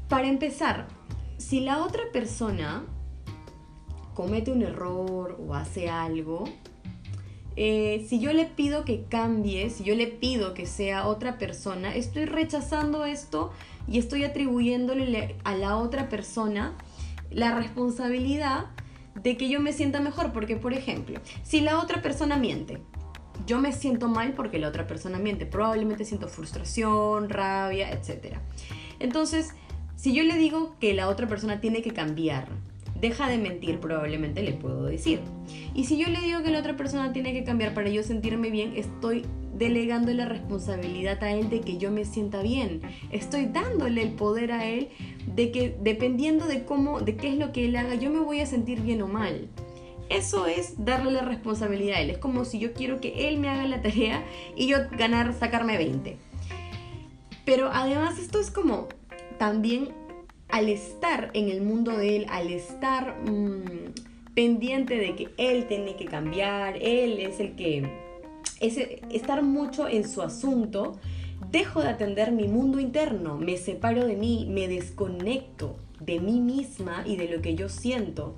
para 0.09 0.29
empezar, 0.29 0.89
si 1.39 1.61
la 1.61 1.83
otra 1.85 2.03
persona 2.13 2.85
comete 4.15 4.51
un 4.51 4.63
error 4.63 5.39
o 5.47 5.55
hace 5.55 5.89
algo, 5.89 6.45
eh, 7.57 8.07
si 8.09 8.19
yo 8.19 8.33
le 8.33 8.47
pido 8.47 8.85
que 8.85 9.05
cambie, 9.05 9.69
si 9.69 9.85
yo 9.85 9.95
le 9.95 10.07
pido 10.07 10.55
que 10.55 10.67
sea 10.67 11.07
otra 11.07 11.39
persona, 11.39 11.95
estoy 11.95 12.25
rechazando 12.25 13.05
esto 13.05 13.53
y 13.87 13.99
estoy 13.99 14.25
atribuyéndole 14.25 15.37
a 15.45 15.55
la 15.55 15.77
otra 15.77 16.09
persona 16.09 16.75
la 17.31 17.55
responsabilidad 17.55 18.67
de 19.15 19.37
que 19.37 19.49
yo 19.49 19.61
me 19.61 19.73
sienta 19.73 20.01
mejor. 20.01 20.33
Porque, 20.33 20.57
por 20.57 20.73
ejemplo, 20.73 21.21
si 21.43 21.61
la 21.61 21.79
otra 21.79 22.01
persona 22.01 22.37
miente, 22.37 22.79
yo 23.47 23.59
me 23.59 23.73
siento 23.73 24.09
mal 24.09 24.33
porque 24.33 24.59
la 24.59 24.69
otra 24.69 24.87
persona 24.87 25.19
miente. 25.19 25.45
Probablemente 25.45 26.05
siento 26.05 26.29
frustración, 26.29 27.29
rabia, 27.29 27.91
etc. 27.91 28.37
Entonces, 28.99 29.51
si 29.97 30.15
yo 30.15 30.23
le 30.23 30.37
digo 30.37 30.77
que 30.81 30.95
la 30.95 31.09
otra 31.09 31.27
persona 31.27 31.61
tiene 31.61 31.83
que 31.83 31.93
cambiar, 31.93 32.49
deja 33.03 33.29
de 33.29 33.37
mentir, 33.37 33.81
probablemente 33.81 34.43
le 34.43 34.53
puedo 34.53 34.85
decir. 34.85 35.21
Y 35.75 35.85
si 35.85 35.99
yo 35.99 36.09
le 36.09 36.21
digo 36.21 36.43
que 36.43 36.51
la 36.51 36.61
otra 36.61 36.77
persona 36.77 37.13
tiene 37.13 37.33
que 37.35 37.45
cambiar 37.45 37.75
para 37.75 37.91
yo 37.91 38.03
sentirme 38.05 38.51
bien, 38.51 38.75
estoy 38.77 39.27
delegando 39.59 40.13
la 40.13 40.25
responsabilidad 40.25 41.23
a 41.23 41.33
él 41.33 41.51
de 41.51 41.61
que 41.61 41.79
yo 41.79 41.91
me 41.91 42.05
sienta 42.05 42.43
bien. 42.43 42.81
Estoy 43.11 43.47
dándole 43.47 44.03
el 44.03 44.13
poder 44.13 44.53
a 44.53 44.67
él 44.67 44.89
de 45.27 45.51
que 45.51 45.77
dependiendo 45.81 46.47
de 46.47 46.65
cómo, 46.65 47.01
de 47.01 47.17
qué 47.17 47.29
es 47.31 47.39
lo 47.39 47.53
que 47.53 47.65
él 47.65 47.77
haga, 47.77 47.97
yo 47.97 48.11
me 48.11 48.21
voy 48.21 48.39
a 48.39 48.47
sentir 48.47 48.81
bien 48.81 49.03
o 49.03 49.09
mal. 49.09 49.49
Eso 50.09 50.47
es 50.47 50.85
darle 50.85 51.11
la 51.11 51.23
responsabilidad 51.23 51.97
a 51.97 52.01
él. 52.03 52.11
Es 52.11 52.19
como 52.19 52.45
si 52.45 52.61
yo 52.61 52.73
quiero 52.73 53.01
que 53.01 53.29
él 53.29 53.39
me 53.39 53.49
haga 53.49 53.67
la 53.67 53.83
tarea 53.83 54.23
y 54.55 54.69
yo 54.69 54.79
ganar, 54.97 55.35
sacarme 55.35 55.77
20. 55.77 56.19
Pero 57.45 57.71
además 57.73 58.19
esto 58.21 58.39
es 58.39 58.53
como 58.53 58.87
también 59.39 59.89
al 60.53 60.69
estar 60.69 61.31
en 61.33 61.49
el 61.49 61.63
mundo 61.63 61.97
de 61.97 62.17
él, 62.17 62.27
al 62.29 62.53
estar 62.53 63.17
mm, 63.23 63.95
pendiente 64.35 64.97
de 64.97 65.17
que 65.17 65.29
él 65.39 65.67
tiene 65.67 65.97
que 65.97 66.05
cambiar, 66.05 66.77
él 66.77 67.19
es 67.19 67.41
el 67.41 67.57
que... 67.57 68.03
Es 68.61 68.77
estar 69.11 69.43
mucho 69.43 69.89
en 69.89 70.09
su 70.09 70.23
asunto, 70.23 71.01
dejo 71.51 71.81
de 71.81 71.89
atender 71.89 72.31
mi 72.31 72.47
mundo 72.47 72.79
interno, 72.79 73.37
me 73.37 73.57
separo 73.57 74.07
de 74.07 74.15
mí, 74.15 74.47
me 74.49 74.69
desconecto 74.69 75.77
de 75.99 76.21
mí 76.21 76.39
misma 76.41 77.03
y 77.05 77.17
de 77.17 77.29
lo 77.29 77.43
que 77.43 77.57
yo 77.57 77.69
siento. 77.69 78.37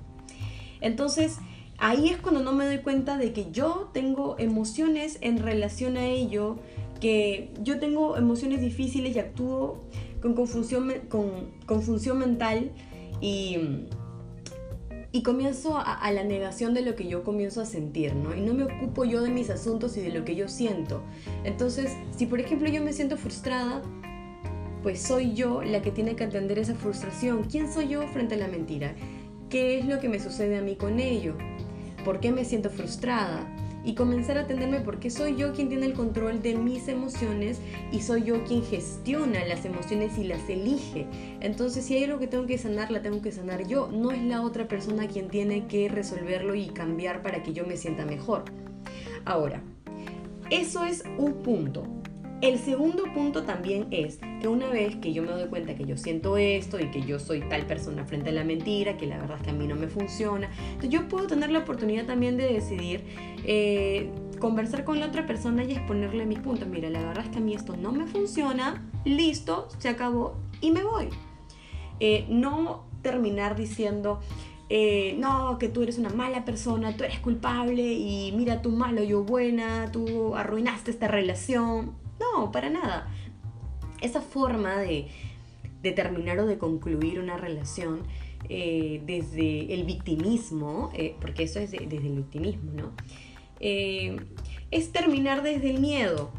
Entonces, 0.80 1.38
ahí 1.78 2.08
es 2.08 2.16
cuando 2.18 2.42
no 2.42 2.52
me 2.52 2.64
doy 2.64 2.78
cuenta 2.78 3.18
de 3.18 3.32
que 3.32 3.50
yo 3.50 3.90
tengo 3.92 4.36
emociones 4.38 5.18
en 5.20 5.38
relación 5.38 5.98
a 5.98 6.06
ello, 6.06 6.56
que 7.00 7.50
yo 7.60 7.78
tengo 7.78 8.16
emociones 8.16 8.60
difíciles 8.60 9.14
y 9.16 9.18
actúo 9.18 9.82
con 10.24 10.32
confusión, 10.32 10.90
con 11.10 11.50
confusión 11.66 12.18
mental 12.18 12.70
y, 13.20 13.58
y 15.12 15.22
comienzo 15.22 15.76
a, 15.76 16.10
la 16.12 16.24
negación 16.24 16.72
de 16.72 16.80
lo 16.80 16.94
que 16.96 17.06
yo 17.06 17.22
comienzo 17.22 17.60
a 17.60 17.66
sentir, 17.66 18.14
¿no? 18.14 18.34
Y 18.34 18.40
no 18.40 18.54
me 18.54 18.64
ocupo 18.64 19.04
yo 19.04 19.20
de 19.20 19.28
mis 19.28 19.50
asuntos 19.50 19.98
y 19.98 20.00
de 20.00 20.08
lo 20.08 20.24
que 20.24 20.34
yo 20.34 20.48
siento. 20.48 21.02
Entonces, 21.44 21.92
si 22.16 22.24
por 22.24 22.40
ejemplo 22.40 22.70
yo 22.70 22.82
me 22.82 22.94
siento 22.94 23.18
frustrada, 23.18 23.82
pues 24.82 25.02
soy 25.02 25.34
yo 25.34 25.62
la 25.62 25.82
que 25.82 25.90
tiene 25.90 26.16
que 26.16 26.24
atender 26.24 26.58
esa 26.58 26.74
frustración. 26.74 27.44
¿Quién 27.44 27.70
soy 27.70 27.88
yo 27.88 28.08
frente 28.08 28.36
a 28.36 28.38
la 28.38 28.48
mentira? 28.48 28.94
¿Qué 29.50 29.78
es 29.78 29.84
lo 29.84 30.00
que 30.00 30.08
me 30.08 30.20
sucede 30.20 30.56
a 30.56 30.62
mí 30.62 30.76
con 30.76 31.00
ello? 31.00 31.34
¿Por 32.02 32.18
qué 32.18 32.32
me 32.32 32.46
siento 32.46 32.70
frustrada? 32.70 33.53
Y 33.84 33.94
comenzar 33.94 34.38
a 34.38 34.42
atenderme 34.42 34.80
porque 34.80 35.10
soy 35.10 35.36
yo 35.36 35.52
quien 35.52 35.68
tiene 35.68 35.86
el 35.86 35.92
control 35.92 36.42
de 36.42 36.54
mis 36.54 36.88
emociones 36.88 37.60
y 37.92 38.00
soy 38.00 38.24
yo 38.24 38.44
quien 38.44 38.62
gestiona 38.62 39.44
las 39.44 39.64
emociones 39.64 40.18
y 40.18 40.24
las 40.24 40.48
elige. 40.48 41.06
Entonces 41.40 41.84
si 41.84 41.96
hay 41.96 42.04
algo 42.04 42.18
que 42.18 42.26
tengo 42.26 42.46
que 42.46 42.58
sanar, 42.58 42.90
la 42.90 43.02
tengo 43.02 43.20
que 43.20 43.32
sanar 43.32 43.66
yo. 43.66 43.88
No 43.92 44.12
es 44.12 44.22
la 44.22 44.42
otra 44.42 44.68
persona 44.68 45.06
quien 45.08 45.28
tiene 45.28 45.66
que 45.66 45.88
resolverlo 45.88 46.54
y 46.54 46.68
cambiar 46.68 47.22
para 47.22 47.42
que 47.42 47.52
yo 47.52 47.66
me 47.66 47.76
sienta 47.76 48.04
mejor. 48.04 48.44
Ahora, 49.24 49.62
eso 50.50 50.84
es 50.84 51.04
un 51.18 51.42
punto. 51.42 51.84
El 52.44 52.58
segundo 52.58 53.04
punto 53.14 53.44
también 53.44 53.86
es 53.90 54.18
que 54.42 54.48
una 54.48 54.68
vez 54.68 54.96
que 54.96 55.14
yo 55.14 55.22
me 55.22 55.30
doy 55.30 55.48
cuenta 55.48 55.74
que 55.76 55.86
yo 55.86 55.96
siento 55.96 56.36
esto 56.36 56.78
y 56.78 56.90
que 56.90 57.00
yo 57.00 57.18
soy 57.18 57.40
tal 57.48 57.64
persona 57.64 58.04
frente 58.04 58.28
a 58.28 58.32
la 58.34 58.44
mentira, 58.44 58.98
que 58.98 59.06
la 59.06 59.16
verdad 59.16 59.38
es 59.38 59.44
que 59.44 59.50
a 59.50 59.54
mí 59.54 59.66
no 59.66 59.76
me 59.76 59.88
funciona, 59.88 60.50
yo 60.82 61.08
puedo 61.08 61.26
tener 61.26 61.50
la 61.50 61.60
oportunidad 61.60 62.04
también 62.04 62.36
de 62.36 62.52
decidir 62.52 63.02
eh, 63.46 64.10
conversar 64.40 64.84
con 64.84 65.00
la 65.00 65.06
otra 65.06 65.26
persona 65.26 65.64
y 65.64 65.72
exponerle 65.72 66.26
mis 66.26 66.38
puntos. 66.38 66.68
Mira, 66.68 66.90
la 66.90 66.98
verdad 66.98 67.24
es 67.24 67.30
que 67.30 67.38
a 67.38 67.40
mí 67.40 67.54
esto 67.54 67.78
no 67.78 67.92
me 67.92 68.04
funciona, 68.04 68.92
listo, 69.06 69.68
se 69.78 69.88
acabó 69.88 70.36
y 70.60 70.70
me 70.70 70.84
voy. 70.84 71.08
Eh, 71.98 72.26
no 72.28 72.84
terminar 73.00 73.56
diciendo, 73.56 74.20
eh, 74.68 75.16
no, 75.18 75.56
que 75.58 75.70
tú 75.70 75.80
eres 75.80 75.96
una 75.96 76.10
mala 76.10 76.44
persona, 76.44 76.94
tú 76.94 77.04
eres 77.04 77.20
culpable 77.20 77.94
y 77.94 78.32
mira 78.36 78.60
tú 78.60 78.68
malo, 78.68 79.02
yo 79.02 79.22
buena, 79.22 79.90
tú 79.90 80.36
arruinaste 80.36 80.90
esta 80.90 81.08
relación. 81.08 82.03
No, 82.20 82.50
para 82.52 82.70
nada. 82.70 83.08
Esa 84.00 84.20
forma 84.20 84.76
de, 84.76 85.08
terminar 85.94 86.38
o 86.40 86.46
de 86.46 86.58
concluir 86.58 87.18
una 87.20 87.36
relación 87.36 88.00
eh, 88.48 89.02
desde 89.06 89.74
el 89.74 89.84
victimismo, 89.84 90.90
eh, 90.94 91.16
porque 91.20 91.44
eso 91.44 91.60
es 91.60 91.70
desde 91.70 91.96
el 91.96 92.16
victimismo, 92.16 92.72
¿no? 92.72 92.92
Eh, 93.60 94.16
es 94.70 94.92
terminar 94.92 95.42
desde 95.42 95.70
el 95.70 95.80
miedo. 95.80 96.30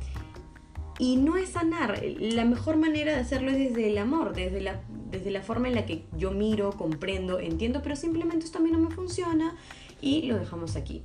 Y 0.97 1.17
no 1.17 1.35
es 1.35 1.49
sanar. 1.49 2.01
La 2.19 2.45
mejor 2.45 2.77
manera 2.77 3.13
de 3.13 3.19
hacerlo 3.19 3.51
es 3.51 3.57
desde 3.57 3.89
el 3.89 3.97
amor, 3.97 4.33
desde 4.33 4.61
la, 4.61 4.81
desde 5.11 5.29
la 5.29 5.41
forma 5.41 5.67
en 5.67 5.75
la 5.75 5.85
que 5.85 6.05
yo 6.17 6.31
miro, 6.31 6.71
comprendo, 6.71 7.39
entiendo, 7.39 7.81
pero 7.83 7.97
simplemente 7.97 8.45
esto 8.45 8.59
a 8.59 8.61
mí 8.61 8.71
no 8.71 8.79
me 8.79 8.89
funciona 8.89 9.55
y 10.01 10.23
lo 10.23 10.37
dejamos 10.37 10.75
aquí. 10.75 11.03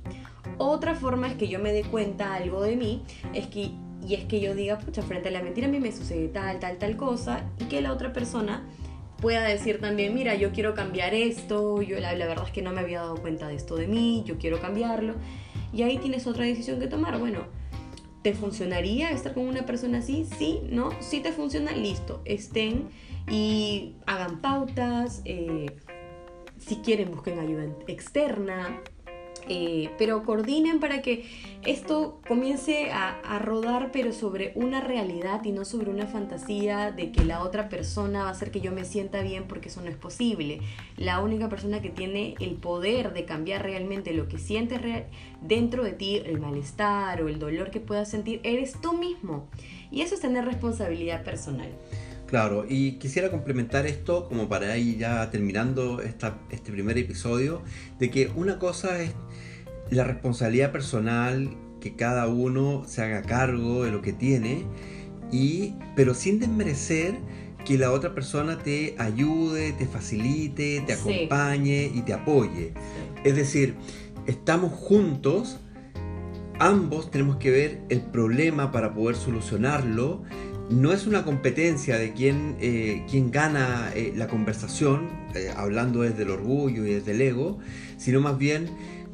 Otra 0.57 0.95
forma 0.95 1.27
es 1.27 1.35
que 1.35 1.47
yo 1.47 1.59
me 1.59 1.73
dé 1.73 1.83
cuenta 1.83 2.35
algo 2.35 2.61
de 2.61 2.75
mí, 2.75 3.03
es 3.33 3.47
que 3.47 3.71
y 4.07 4.15
es 4.15 4.25
que 4.25 4.39
yo 4.39 4.55
diga, 4.55 4.79
pucha, 4.79 5.01
frente 5.01 5.29
a 5.29 5.31
la 5.31 5.41
mentira 5.41 5.67
a 5.67 5.69
mí 5.69 5.79
me 5.79 5.91
sucede 5.91 6.27
tal, 6.27 6.59
tal, 6.59 6.77
tal 6.77 6.97
cosa, 6.97 7.43
y 7.59 7.65
que 7.65 7.81
la 7.81 7.93
otra 7.93 8.13
persona 8.13 8.63
pueda 9.21 9.43
decir 9.43 9.79
también, 9.79 10.15
mira, 10.15 10.35
yo 10.35 10.51
quiero 10.51 10.73
cambiar 10.73 11.13
esto, 11.13 11.81
yo 11.81 11.99
la, 11.99 12.13
verdad 12.13 12.45
es 12.45 12.51
que 12.51 12.61
no 12.61 12.71
me 12.71 12.81
había 12.81 13.01
dado 13.01 13.17
cuenta 13.17 13.47
de 13.47 13.55
esto 13.55 13.75
de 13.75 13.87
mí, 13.87 14.23
yo 14.25 14.37
quiero 14.37 14.59
cambiarlo, 14.59 15.13
y 15.71 15.83
ahí 15.83 15.97
tienes 15.99 16.25
otra 16.25 16.43
decisión 16.43 16.79
que 16.79 16.87
tomar, 16.87 17.19
bueno, 17.19 17.41
¿te 18.23 18.33
funcionaría 18.33 19.11
estar 19.11 19.33
con 19.33 19.45
una 19.45 19.65
persona 19.65 19.99
así? 19.99 20.27
Sí, 20.37 20.61
¿no? 20.69 20.89
Si 20.99 21.19
te 21.19 21.31
funciona, 21.31 21.71
listo, 21.71 22.21
estén 22.25 22.89
y 23.29 23.95
hagan 24.07 24.41
pautas, 24.41 25.21
eh, 25.25 25.67
si 26.57 26.77
quieren 26.77 27.11
busquen 27.11 27.39
ayuda 27.39 27.65
externa, 27.87 28.81
eh, 29.47 29.89
pero 29.97 30.23
coordinen 30.23 30.79
para 30.79 31.01
que 31.01 31.25
esto 31.65 32.19
comience 32.27 32.91
a, 32.91 33.39
rodar, 33.39 33.91
pero 33.91 34.13
sobre 34.13 34.51
una 34.55 34.81
realidad 34.81 35.43
y 35.43 35.51
no 35.51 35.65
sobre 35.65 35.89
una 35.89 36.05
fantasía 36.05 36.91
de 36.91 37.11
que 37.11 37.23
la 37.23 37.43
otra 37.43 37.69
persona 37.69 38.23
va 38.23 38.29
a 38.29 38.31
hacer 38.31 38.51
que 38.51 38.61
yo 38.61 38.71
me 38.71 38.85
sienta 38.85 39.21
bien, 39.21 39.45
porque 39.47 39.69
eso 39.69 39.81
no 39.81 39.89
es 39.89 39.95
posible. 39.95 40.59
La 40.97 41.19
única 41.19 41.49
persona 41.49 41.81
que 41.81 41.89
tiene 41.89 42.35
el 42.39 42.55
poder 42.55 43.13
de 43.13 43.25
cambiar 43.25 43.63
realmente 43.63 44.13
lo 44.13 44.27
que 44.27 44.37
sientes 44.37 44.81
dentro 45.41 45.83
de 45.83 45.93
ti, 45.93 46.21
el 46.25 46.39
malestar 46.39 47.21
o 47.21 47.27
el 47.27 47.39
dolor 47.39 47.71
que 47.71 47.79
puedas 47.79 48.09
sentir, 48.09 48.39
eres 48.43 48.79
tú 48.81 48.93
mismo. 48.93 49.47
Y 49.91 50.01
eso 50.01 50.15
es 50.15 50.21
tener 50.21 50.45
responsabilidad 50.45 51.23
personal. 51.23 51.69
Claro, 52.31 52.65
y 52.65 52.93
quisiera 52.93 53.29
complementar 53.29 53.85
esto 53.85 54.29
como 54.29 54.47
para 54.47 54.77
ir 54.77 54.97
ya 54.97 55.29
terminando 55.31 56.01
esta, 56.01 56.37
este 56.49 56.71
primer 56.71 56.97
episodio, 56.97 57.61
de 57.99 58.09
que 58.09 58.31
una 58.33 58.57
cosa 58.57 59.01
es 59.01 59.11
la 59.89 60.05
responsabilidad 60.05 60.71
personal, 60.71 61.49
que 61.81 61.97
cada 61.97 62.27
uno 62.29 62.83
se 62.87 63.01
haga 63.03 63.21
cargo 63.23 63.83
de 63.83 63.91
lo 63.91 64.01
que 64.01 64.13
tiene, 64.13 64.63
y, 65.29 65.73
pero 65.97 66.13
sin 66.13 66.39
desmerecer 66.39 67.15
que 67.65 67.77
la 67.77 67.91
otra 67.91 68.15
persona 68.15 68.57
te 68.59 68.95
ayude, 68.97 69.73
te 69.73 69.85
facilite, 69.85 70.81
te 70.87 70.95
Sí. 70.95 71.01
acompañe 71.01 71.91
y 71.93 72.01
te 72.03 72.13
apoye. 72.13 72.73
Es 73.25 73.35
decir, 73.35 73.75
estamos 74.25 74.71
juntos, 74.71 75.59
ambos 76.59 77.11
tenemos 77.11 77.35
que 77.35 77.51
ver 77.51 77.81
el 77.89 77.99
problema 77.99 78.71
para 78.71 78.93
poder 78.93 79.17
solucionarlo. 79.17 80.23
No 80.71 80.93
es 80.93 81.05
una 81.05 81.25
competencia 81.25 81.97
de 81.97 82.13
quién, 82.13 82.55
eh, 82.61 83.03
quién 83.09 83.29
gana 83.29 83.91
eh, 83.93 84.13
la 84.15 84.27
conversación, 84.27 85.09
eh, 85.35 85.51
hablando 85.53 86.03
desde 86.03 86.23
el 86.23 86.29
orgullo 86.29 86.85
y 86.85 86.93
desde 86.93 87.11
el 87.11 87.21
ego, 87.21 87.59
sino 87.97 88.21
más 88.21 88.37
bien 88.37 88.69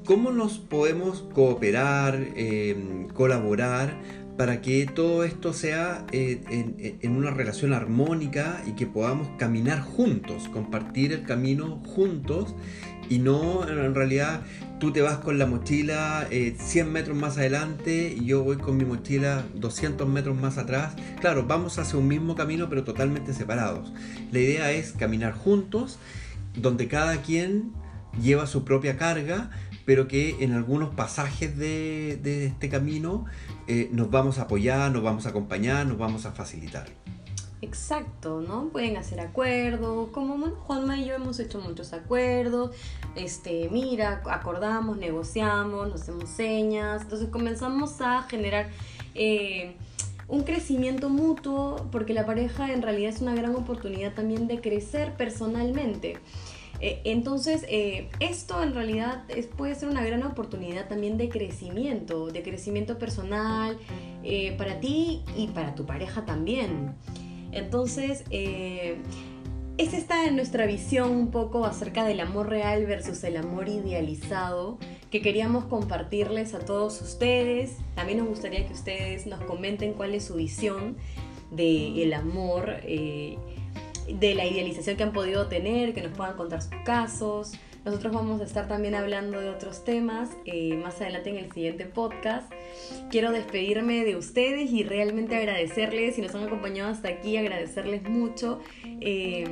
cómo 0.06 0.32
nos 0.32 0.60
podemos 0.60 1.26
cooperar, 1.34 2.28
eh, 2.36 3.08
colaborar 3.16 4.00
para 4.38 4.62
que 4.62 4.86
todo 4.86 5.24
esto 5.24 5.52
sea 5.52 6.06
en 6.12 7.18
una 7.18 7.32
relación 7.32 7.74
armónica 7.74 8.62
y 8.68 8.74
que 8.74 8.86
podamos 8.86 9.28
caminar 9.40 9.82
juntos, 9.82 10.48
compartir 10.50 11.12
el 11.12 11.24
camino 11.24 11.82
juntos 11.88 12.54
y 13.10 13.18
no 13.18 13.68
en 13.68 13.96
realidad 13.96 14.42
tú 14.80 14.92
te 14.92 15.02
vas 15.02 15.18
con 15.18 15.40
la 15.40 15.46
mochila 15.46 16.28
eh, 16.30 16.56
100 16.60 16.92
metros 16.92 17.18
más 17.18 17.38
adelante 17.38 18.16
y 18.18 18.26
yo 18.26 18.44
voy 18.44 18.58
con 18.58 18.78
mi 18.78 18.86
mochila 18.86 19.44
200 19.56 20.08
metros 20.08 20.40
más 20.40 20.58
atrás. 20.58 20.94
Claro, 21.20 21.46
vamos 21.48 21.80
hacia 21.80 21.98
un 21.98 22.08
mismo 22.08 22.36
camino 22.36 22.70
pero 22.70 22.84
totalmente 22.84 23.34
separados. 23.34 23.92
La 24.32 24.40
idea 24.40 24.72
es 24.72 24.92
caminar 24.92 25.34
juntos 25.34 25.98
donde 26.56 26.88
cada 26.88 27.22
quien 27.22 27.72
lleva 28.22 28.48
su 28.48 28.64
propia 28.64 28.98
carga 28.98 29.50
pero 29.86 30.08
que 30.10 30.44
en 30.44 30.52
algunos 30.52 30.94
pasajes 30.94 31.58
de, 31.58 32.46
este 32.46 32.68
camino 32.68 33.26
eh, 33.68 33.90
nos 33.94 34.12
vamos 34.12 34.38
a 34.38 34.44
apoyar, 34.44 34.92
nos 34.92 35.02
vamos 35.02 35.26
a 35.26 35.30
acompañar, 35.30 35.86
nos 35.86 35.98
vamos 35.98 36.26
a 36.26 36.34
facilitar. 36.34 36.88
Exacto, 37.62 38.40
¿no? 38.42 38.70
Pueden 38.70 38.98
hacer 38.98 39.20
acuerdos, 39.20 40.10
como 40.10 40.38
bueno, 40.38 40.56
Juanma 40.56 41.00
y 41.00 41.06
yo 41.06 41.16
hemos 41.16 41.40
hecho 41.40 41.60
muchos 41.60 41.92
acuerdos, 41.92 42.76
este, 43.16 43.68
mira, 43.72 44.22
acordamos, 44.30 44.98
negociamos, 44.98 45.90
nos 45.90 46.02
hacemos 46.02 46.30
señas, 46.30 47.02
entonces 47.02 47.30
comenzamos 47.30 48.00
a 48.00 48.22
generar 48.24 48.70
eh, 49.16 49.76
un 50.28 50.44
crecimiento 50.44 51.10
mutuo, 51.10 51.88
porque 51.92 52.14
la 52.14 52.28
pareja 52.28 52.72
en 52.72 52.84
realidad 52.84 53.10
es 53.10 53.22
una 53.22 53.34
gran 53.34 53.56
oportunidad 53.56 54.14
también 54.14 54.48
de 54.48 54.62
crecer 54.62 55.14
personalmente. 55.14 56.20
Eh, 56.80 57.02
entonces, 57.06 57.66
eh, 57.70 58.08
esto 58.20 58.62
en 58.62 58.76
realidad 58.76 59.24
puede 59.58 59.74
ser 59.74 59.90
una 59.90 60.06
gran 60.06 60.22
oportunidad 60.22 60.88
también 60.88 61.18
de 61.18 61.28
crecimiento, 61.30 62.28
de 62.28 62.44
crecimiento 62.44 63.00
personal 63.00 63.80
para 64.58 64.80
ti 64.80 65.24
y 65.36 65.48
para 65.48 65.74
tu 65.74 65.88
pareja 65.88 66.24
también. 66.26 66.94
Entonces, 67.58 68.24
eh, 68.30 68.98
es 69.78 69.94
esta 69.94 70.30
nuestra 70.32 70.66
visión 70.66 71.12
un 71.12 71.32
poco 71.32 71.66
acerca 71.66 72.06
del 72.06 72.20
amor 72.20 72.50
real 72.50 72.86
versus 72.86 73.24
el 73.24 73.38
amor 73.38 73.70
idealizado 73.70 74.78
que 75.12 75.22
queríamos 75.22 75.66
compartirles 75.66 76.54
a 76.54 76.60
todos 76.60 77.02
ustedes. 77.02 77.78
También 77.96 78.20
nos 78.20 78.28
gustaría 78.28 78.66
que 78.66 78.74
ustedes 78.74 79.28
nos 79.28 79.42
comenten 79.42 79.94
cuál 79.94 80.14
es 80.16 80.26
su 80.26 80.36
visión 80.36 80.98
del 81.52 82.14
amor. 82.14 82.78
eh, 82.84 83.38
de 84.08 84.36
la 84.36 84.46
idealización 84.46 84.96
que 84.96 85.04
han 85.04 85.12
podido 85.12 85.48
tener, 85.48 85.94
que 85.94 86.02
nos 86.02 86.16
puedan 86.16 86.36
contar 86.38 86.62
sus 86.62 86.72
casos. 86.86 87.52
Nosotros 87.88 88.14
vamos 88.14 88.42
a 88.42 88.44
estar 88.44 88.68
también 88.68 88.96
hablando 88.96 89.40
de 89.40 89.50
otros 89.50 89.86
temas 89.86 90.30
eh, 90.44 90.76
más 90.76 91.00
adelante 91.00 91.30
en 91.30 91.38
el 91.38 91.50
siguiente 91.54 91.86
podcast. 91.86 92.52
Quiero 93.10 93.32
despedirme 93.32 94.04
de 94.04 94.18
ustedes 94.18 94.72
y 94.72 94.84
realmente 94.84 95.38
agradecerles, 95.38 96.16
si 96.16 96.22
nos 96.22 96.36
han 96.36 96.44
acompañado 96.44 96.92
hasta 96.92 97.08
aquí, 97.08 97.38
agradecerles 97.38 98.04
mucho. 98.04 98.60
eh, 99.00 99.46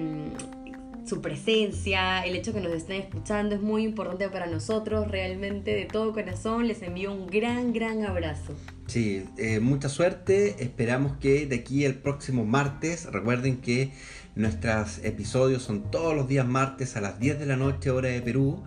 su 1.05 1.21
presencia, 1.21 2.25
el 2.25 2.35
hecho 2.35 2.51
que 2.51 2.59
nos 2.59 2.73
estén 2.73 2.99
escuchando 3.01 3.55
es 3.55 3.61
muy 3.61 3.83
importante 3.83 4.27
para 4.29 4.47
nosotros, 4.47 5.07
realmente 5.07 5.75
de 5.75 5.85
todo 5.85 6.13
corazón 6.13 6.67
les 6.67 6.81
envío 6.81 7.13
un 7.13 7.27
gran, 7.27 7.73
gran 7.73 8.03
abrazo. 8.03 8.55
Sí, 8.87 9.23
eh, 9.37 9.59
mucha 9.59 9.89
suerte. 9.89 10.63
Esperamos 10.63 11.13
que 11.17 11.45
de 11.45 11.57
aquí 11.57 11.85
el 11.85 11.95
próximo 11.95 12.43
martes, 12.43 13.05
recuerden 13.11 13.57
que 13.57 13.91
nuestros 14.35 14.99
episodios 15.03 15.63
son 15.63 15.89
todos 15.91 16.15
los 16.15 16.27
días 16.27 16.45
martes 16.47 16.95
a 16.97 17.01
las 17.01 17.19
10 17.19 17.39
de 17.39 17.45
la 17.45 17.55
noche, 17.55 17.89
hora 17.89 18.09
de 18.09 18.21
Perú. 18.21 18.63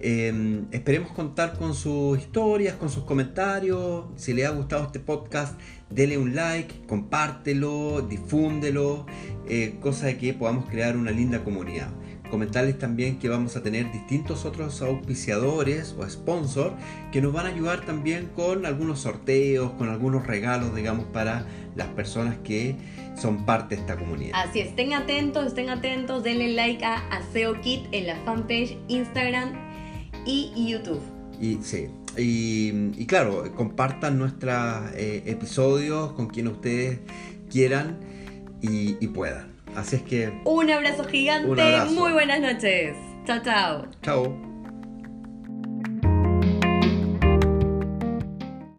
Eh, 0.00 0.62
esperemos 0.70 1.10
contar 1.12 1.58
con 1.58 1.74
sus 1.74 2.18
historias, 2.18 2.76
con 2.76 2.90
sus 2.90 3.04
comentarios. 3.04 4.04
Si 4.16 4.32
les 4.32 4.46
ha 4.46 4.50
gustado 4.50 4.84
este 4.84 5.00
podcast, 5.00 5.58
dele 5.90 6.18
un 6.18 6.34
like, 6.34 6.86
compártelo, 6.86 8.02
difúndelo, 8.02 9.06
eh, 9.48 9.78
cosa 9.80 10.06
de 10.06 10.18
que 10.18 10.34
podamos 10.34 10.68
crear 10.68 10.96
una 10.96 11.10
linda 11.10 11.42
comunidad. 11.42 11.88
Comentarles 12.30 12.78
también 12.78 13.18
que 13.18 13.28
vamos 13.28 13.56
a 13.56 13.62
tener 13.62 13.90
distintos 13.92 14.44
otros 14.44 14.82
auspiciadores 14.82 15.94
o 15.98 16.08
sponsors 16.08 16.74
que 17.12 17.20
nos 17.20 17.32
van 17.32 17.46
a 17.46 17.48
ayudar 17.50 17.84
también 17.84 18.30
con 18.34 18.66
algunos 18.66 19.00
sorteos, 19.00 19.72
con 19.72 19.88
algunos 19.88 20.26
regalos, 20.26 20.74
digamos, 20.74 21.06
para 21.06 21.46
las 21.74 21.88
personas 21.88 22.36
que 22.44 22.76
son 23.16 23.44
parte 23.44 23.76
de 23.76 23.80
esta 23.82 23.96
comunidad. 23.96 24.32
Así 24.34 24.60
es, 24.60 24.68
estén 24.68 24.92
atentos, 24.92 25.46
estén 25.46 25.70
atentos, 25.70 26.22
denle 26.22 26.52
like 26.54 26.84
a 26.84 26.96
Aseo 27.08 27.60
Kit 27.60 27.86
en 27.92 28.06
la 28.06 28.16
fanpage 28.24 28.76
Instagram 28.88 29.52
y 30.26 30.52
YouTube. 30.56 31.00
Y 31.40 31.58
sí, 31.62 31.86
y, 32.16 33.00
y 33.00 33.06
claro, 33.06 33.44
compartan 33.54 34.18
nuestros 34.18 34.90
eh, 34.94 35.22
episodios 35.26 36.12
con 36.12 36.28
quien 36.28 36.48
ustedes 36.48 36.98
quieran 37.50 37.98
y, 38.60 38.96
y 39.00 39.08
puedan. 39.08 39.57
Así 39.78 39.96
es 39.96 40.02
que, 40.02 40.32
Un 40.44 40.70
abrazo 40.70 41.04
gigante, 41.04 41.48
Un 41.48 41.60
abrazo. 41.60 41.92
muy 41.92 42.12
buenas 42.12 42.40
noches. 42.40 42.96
Chao, 43.24 43.40
chao. 43.44 43.86
chao. 44.02 44.47